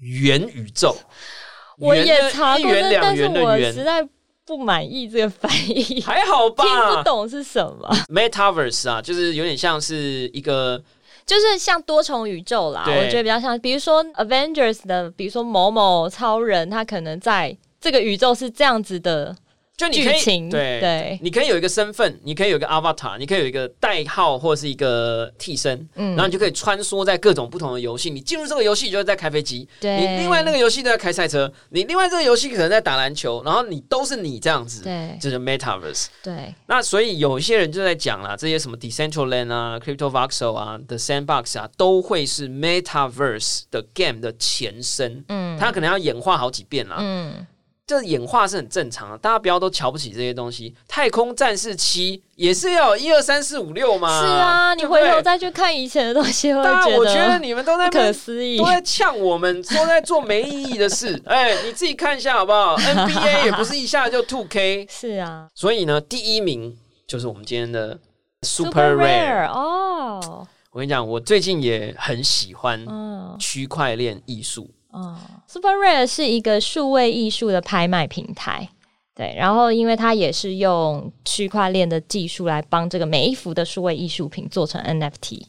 [0.00, 0.96] 元宇宙，
[1.78, 4.06] 我也查过，但但是我实在
[4.44, 7.88] 不满意这个翻译，还好吧听不懂是什么。
[8.08, 10.82] ？Metaverse 啊，就是有点像是一个
[11.24, 19.36] 就是像多重宇宙啦，我觉得比较像，比如说 Avengers 的，比如说某某超人，他可能在这个宇宙是这样子的
[19.80, 28.10] 就你可以，对对，你可以有一个身份，你可以有一个 avatar，你可以有一个代号或是一个替身，嗯然后你就可以穿梭在各种不同的游戏。
[28.10, 36.06] 你进入这个游戏，你就在开飞机；对你另外那个游戏都在开赛车，你另外这个游戏可能在打篮球，然后你都是你这样子，对这就是 metaverse。
[36.22, 45.24] 对那所以有一些人就在讲啦，这些什么 Decentraland 啊、Crypto Voxel 啊、The Sandbox 啊，都会是 metaverse 的 game 的前身。
[45.28, 46.96] 嗯它可能要演化好几遍啦。
[46.98, 47.46] 嗯，
[47.90, 50.72] 这演化是很正常的，大家不要都瞧不起这些东西。
[50.86, 54.20] 太空战士七也是要有一二三四五六嘛。
[54.20, 58.64] 是啊，你回头再去看以前的东西，会当然，我觉得得你们都在不可思议都。
[58.66, 61.20] 在呛我们，都在做没意义的事。
[61.26, 66.78] 哎，你自己看一下好不好？NBA 也不是一下就 two K， 是啊所以呢，第一名
[67.08, 67.98] 就是我们今天的
[68.42, 69.48] Super Rare。
[69.48, 74.70] 哦，我跟你讲，我最近也很喜欢嗯区块链艺术。
[74.70, 75.16] 嗯哦
[75.46, 78.68] ，Super Rare 是一个数位艺术的拍卖平台。
[79.14, 85.42] 对，然后因为它也是用区块链的技术来帮这个每一幅的数位艺术品做成 NFT。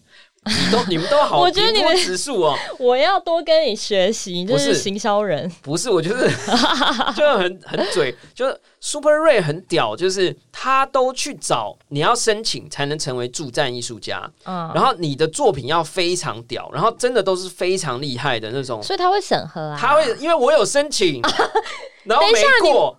[0.44, 5.48] 你都 你们都好，我觉得你们指数哦， 我要多跟你学习，就是是行销人。
[5.62, 6.28] 不是，我就是
[7.16, 18.82] 就很很嘴，就是 Super Ray 很屌，就是他都去找你要申请才能成为助战艺术家，嗯，然后你的作品要非常屌，然后真的都是非常厉害的那种。
[18.82, 19.78] 所以他会审核啊。
[19.80, 21.22] 他会因为我有申请，
[22.04, 22.98] 然后没过，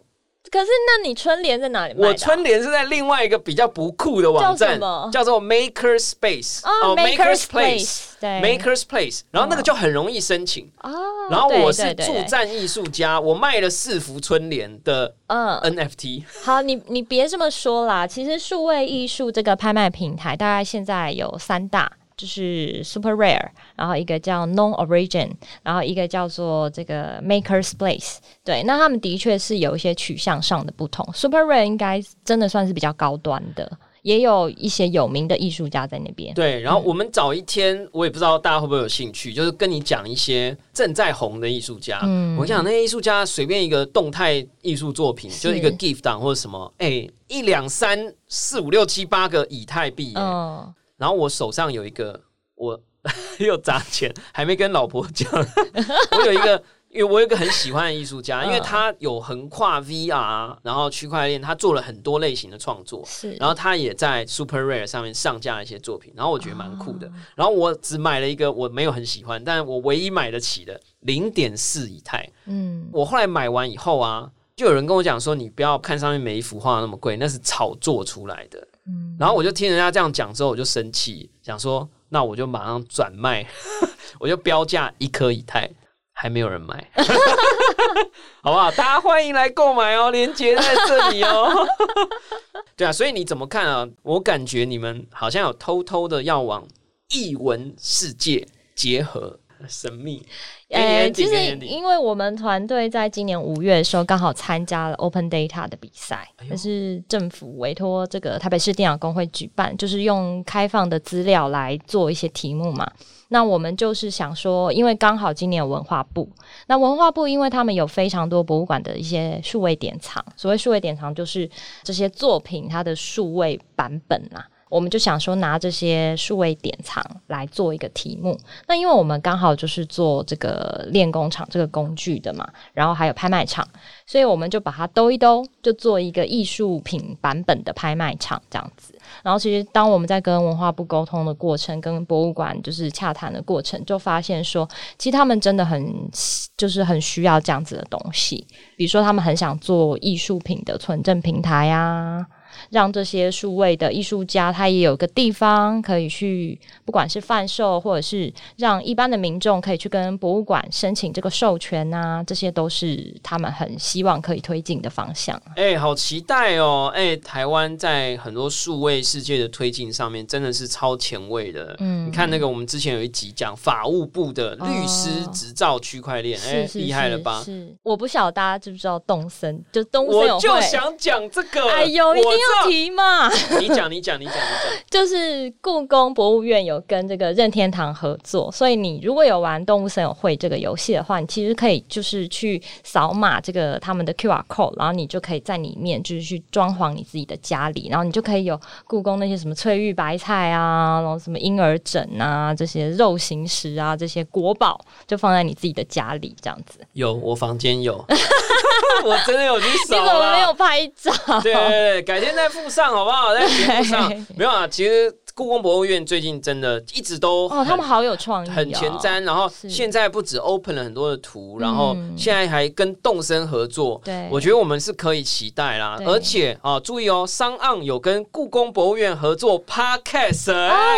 [0.50, 2.10] 可是那你春联在哪里卖啊？
[2.10, 4.78] 我春联是在另外一个比较不酷的网站
[5.10, 8.12] 叫做 Maker Space 哦，Maker's Place，Place。
[8.20, 10.70] 对 Maker's Place，然后那个就很容易申请。
[10.82, 10.92] 哦，
[11.30, 16.22] 然后我是助战艺术家，我卖了四幅春联的嗯，NFT。
[16.44, 18.06] 好，你你别这么说啦。
[18.06, 21.90] 其实数位艺术这个拍卖平台，大概现在有三大，
[22.22, 25.32] 就是 Super Rare，然后一个叫 Non Origin，
[25.64, 28.18] 然后一个叫做这个 Maker's Place。
[28.44, 31.04] 对，那他们的确是有一些取向上的不同。
[31.12, 36.32] Super Rare 应该真的算是比较高端的，也有一些有名的艺术家在那边。
[36.34, 41.98] 对，然后我们找一天，我也不知道大家会不会有兴趣，就是跟你讲一些正在红的艺术家。
[42.04, 52.22] 嗯我想那些艺术家，随便一个动态艺术作品，就是一个 GIF 档或者什么，哎，一两三四五六七八个以太币耶，嗯，然后我手上有一个，
[52.54, 52.80] 我
[53.40, 55.28] 又砸钱，还没跟老婆讲。
[56.16, 63.02] 我有一个，因为我有一个很喜欢的艺术家，嗯因为他有横跨 VR，然后区块链，他做了很多类型的创作。
[63.04, 67.08] 是，然后他也在 Super Rare 上面上架了一些作品，然后我觉得蛮酷的。
[67.08, 72.30] 哦然后我只买了一个我没有很喜欢，但我唯一买得起的零点四以太。
[72.44, 78.68] 嗯，我后来买完以后啊，就有人跟我讲说，你不要看上面每一幅画那么贵，那是炒作出来的。
[78.86, 83.46] 嗯然后我就听人家这样讲之后，我就生气，想说那我就马上转卖，
[84.18, 85.70] 我就标价一颗以太，
[86.12, 86.90] 还没有人买，
[88.42, 88.70] 好不好？
[88.72, 91.66] 大家欢迎来购买哦，链接在这里哦。
[92.76, 93.88] 对啊，所以你怎么看啊？
[94.02, 96.66] 我感觉你们好像有偷偷的要往
[97.10, 100.24] 艺文世界结合，神秘。
[100.70, 112.90] 呃你 ending 因为我们团队在今年五月的时候刚好参加了 Open Data 的比赛，哎是政府委托这个台北市电脑工会举办，就是用开放的资料来做一些题目嘛。
[113.28, 116.28] 那我们就是想说，因为刚好今年有文化部，
[116.66, 121.48] 那文化部因为他们有非常多博物馆的一些数位典藏，所谓数位典藏就是
[121.82, 124.46] 这些作品它的数位版本啊。
[124.72, 128.40] 我们就想说拿这些数位典藏来做一个题目。
[128.66, 133.68] 那因为我们刚好就是做这个练工厂这个工具的嘛，然后还有拍卖场，
[134.06, 138.98] 所以我们就把它兜一兜，就做一个艺术品版本的拍卖场这样子。
[139.22, 144.66] 然后其实当我们在跟文化部沟通的过程，跟博物馆就是洽谈的过程，就发现说，
[144.96, 146.10] 其实他们真的很
[146.56, 152.26] 就是很需要这样子的东西，比如说他们很想做艺术品的存证平台啊。
[152.70, 165.40] 让这些数位的艺术家，他也有个地方可以去，不管是贩售，或者是让一般的民众可以去跟博物馆申请这个授权啊，这些都是他们很希望可以推进的方向。
[165.56, 166.90] 哎、好期待哦！
[166.94, 171.76] 哎、台湾在很多数位世界的推进上面，真的是超前卫的。
[171.80, 177.42] 嗯，你看那个，我们之前有一集讲法务部的律师执照区块链，哎、厉害了吧？
[177.44, 180.62] 是，我不晓得大家知不知道动森，就东森我就。
[180.62, 183.28] 想讲这个，哎呦，一定要知提嘛！
[183.60, 184.34] 你讲，你讲，你讲，你讲。
[184.90, 206.78] 就是故宫博物院有跟这个任天堂合作，所以你如果有玩《动物森友会》这个游戏的话，你其实可以就是去扫码这个他们的 QR code，然后你就可以在里面就是去装潢你自己的家里，然后你就可以有故宫那些什么翠玉白菜啊，然后什么婴儿枕啊，这些肉形石啊，这些国宝就放在你自己的家里这样子。
[206.92, 208.04] 有，我房间有，
[209.04, 211.12] 我真的有去 你扫怎么没有拍照？
[211.42, 213.34] 对对对，改天再附上好不好？
[213.34, 214.66] 在节目上 没有啊。
[214.66, 224.00] 其实故宫博物院最近真的一直都哦，他很们好有创意、哦，很前瞻，然后是现在不止 open 了很多的图，然后嗯现在还跟动森合作。
[224.04, 225.96] 对我觉得我们是可以期待啦。
[226.06, 230.52] 而且啊，注意哦，商岸有跟故宫博物院合作 podcast，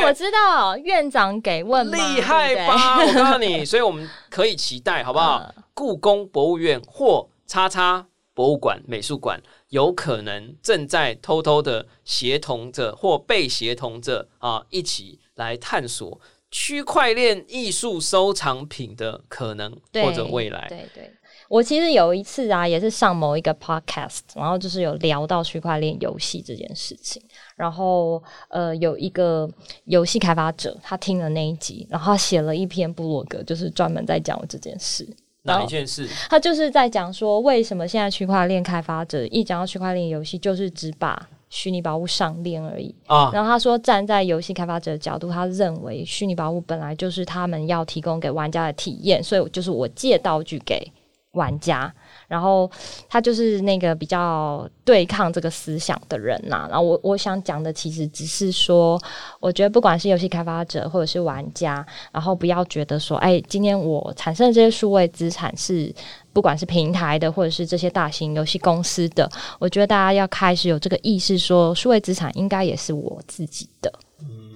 [0.05, 2.99] 我知道院长给问嘛厉害对对吧？
[3.07, 5.43] 我告诉你，所以我们可以期待，好不好？
[5.57, 9.43] 嗯故宫博物院或叉叉博物馆、美术馆，
[9.75, 20.66] 有可能正在偷偷的协同着或被协同着啊，一起来探索区块链艺术收藏品的可能或者未来。
[20.68, 21.11] 对对，
[21.49, 27.20] 我其实有一次啊，也是上某一个 podcast，然后就是有聊到区块链游戏这件事情。
[27.57, 29.51] 然后呃，有一个
[29.87, 35.05] 游戏开发者，他听了那一集，然后他写了一篇部落格，就是专门在讲我这件事。
[35.45, 36.09] 哪一件事？
[36.28, 43.30] 他就是在讲说，为什么现在区块链开发者一讲到区块链游戏，就是只把虚拟宝物上链而已啊。
[43.32, 50.90] 然后他说，站在游戏开发者的角度，他认为虚拟宝物本来就是他们要提供给玩家的体验，所以就是我借道具给
[51.32, 51.95] 玩家。
[52.35, 52.68] 然后
[53.09, 56.66] 他就是那个比较对抗这个思想的人呐。
[56.68, 59.01] 然后我我想讲的其实只是说，
[59.39, 65.95] 我觉得不管是游戏开发者或者是玩家，然后不要觉得说，哎，今天我产生的这些数位资产是
[66.32, 69.30] 不管是平台的或者是这些大型游戏公司的，
[69.61, 73.93] 我觉得大家要开始有这个意识，说数位资产应该也是我自己的。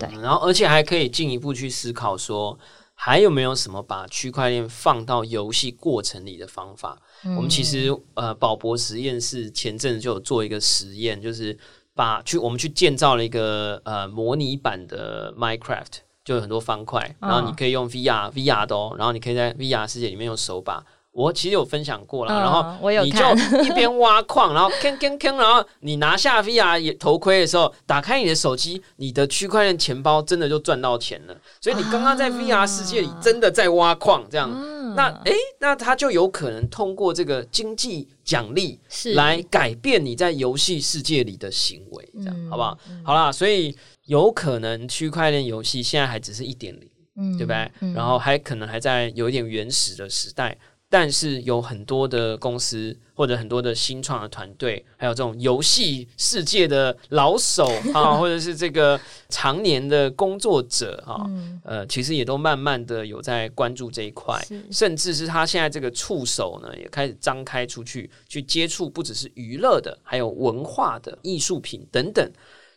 [0.01, 2.59] 对，然后而且还可以进一步去思考说，
[2.95, 6.99] 还有没有什么把区块链放到游戏过程里的方法？
[7.37, 11.57] 我们其实呃，宝博实验室前阵子就有做一个实验，就是
[11.95, 20.85] 把去我们去建造了一个呃模拟版的 Minecraft，就有很多方块，然后你可以用 VR VR 的哦，然后你可以在 VR 世界里面用手把。
[21.13, 23.25] 我其实有分享过了，然后你就
[23.65, 31.37] 一边挖矿，然后坑坑坑，然后你拿下 VR 头盔的时候，打开你的手机，你的区块链钱包真的就赚到钱了。
[31.61, 34.49] 所以你刚刚在 VR 世界里真的在挖矿，这样，
[34.95, 38.79] 那诶，那他就有可能通过这个经济奖励
[39.15, 42.79] 来改变你在游戏世界里的行为，这样好不好？
[43.05, 47.93] 好啦，所以有可能区块链游戏现在还只是一点零，嗯，对不对？
[47.93, 50.57] 然后还可能还在有一点原始的时代。
[50.91, 61.27] 但是有很多的公司或者很多的新创的团队，还有这种游戏世界的老手啊， 或者是这个常年的工作者啊，
[61.63, 72.27] 呃，其实也都慢慢的有在关注这一块，甚至是他现在这个触手呢，也开始张开出去，去接触不只是娱乐的，还有文化的艺术品等等。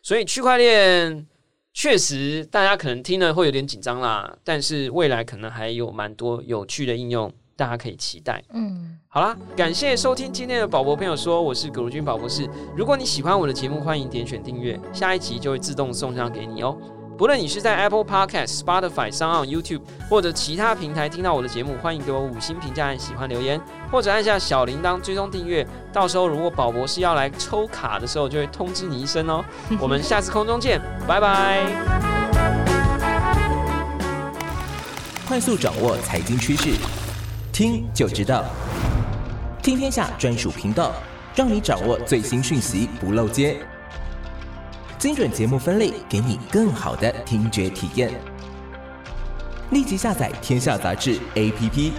[0.03, 1.25] 所以区块链
[1.73, 7.31] 确实大家可能听了会有点紧张啦，但是未来可能还有蛮多有趣的应用。
[7.55, 8.43] 大家可以期待。
[8.53, 12.49] 嗯，好啦，感谢收听今天的宝博朋友说，我是葛如君宝博士。
[12.75, 16.77] 如果你喜欢我的节目，欢迎点选订阅，下一集就会自动送上给你哦。
[17.17, 25.67] 不论你是在 Apple Podcast、Spotify、s o u n YouTube 或者其他平台听到我的节目，欢迎给我五星评价、按喜欢留言，或者按下小铃铛追踪订阅。
[25.93, 29.45] 到时候如果宝博士要来抽卡的时候，就会通知你一声哦。
[29.79, 31.63] 我们下次空中见，拜拜。
[35.27, 37.00] 快速掌握财经趋势。
[37.61, 38.43] 听就知道，
[39.61, 40.93] 听天下专属频道，
[41.35, 43.55] 让你掌握最新讯息不漏接。
[44.97, 48.11] 精准节目分类，给你更好的听觉体验。
[49.69, 51.91] 立即下载《天下杂志》APP。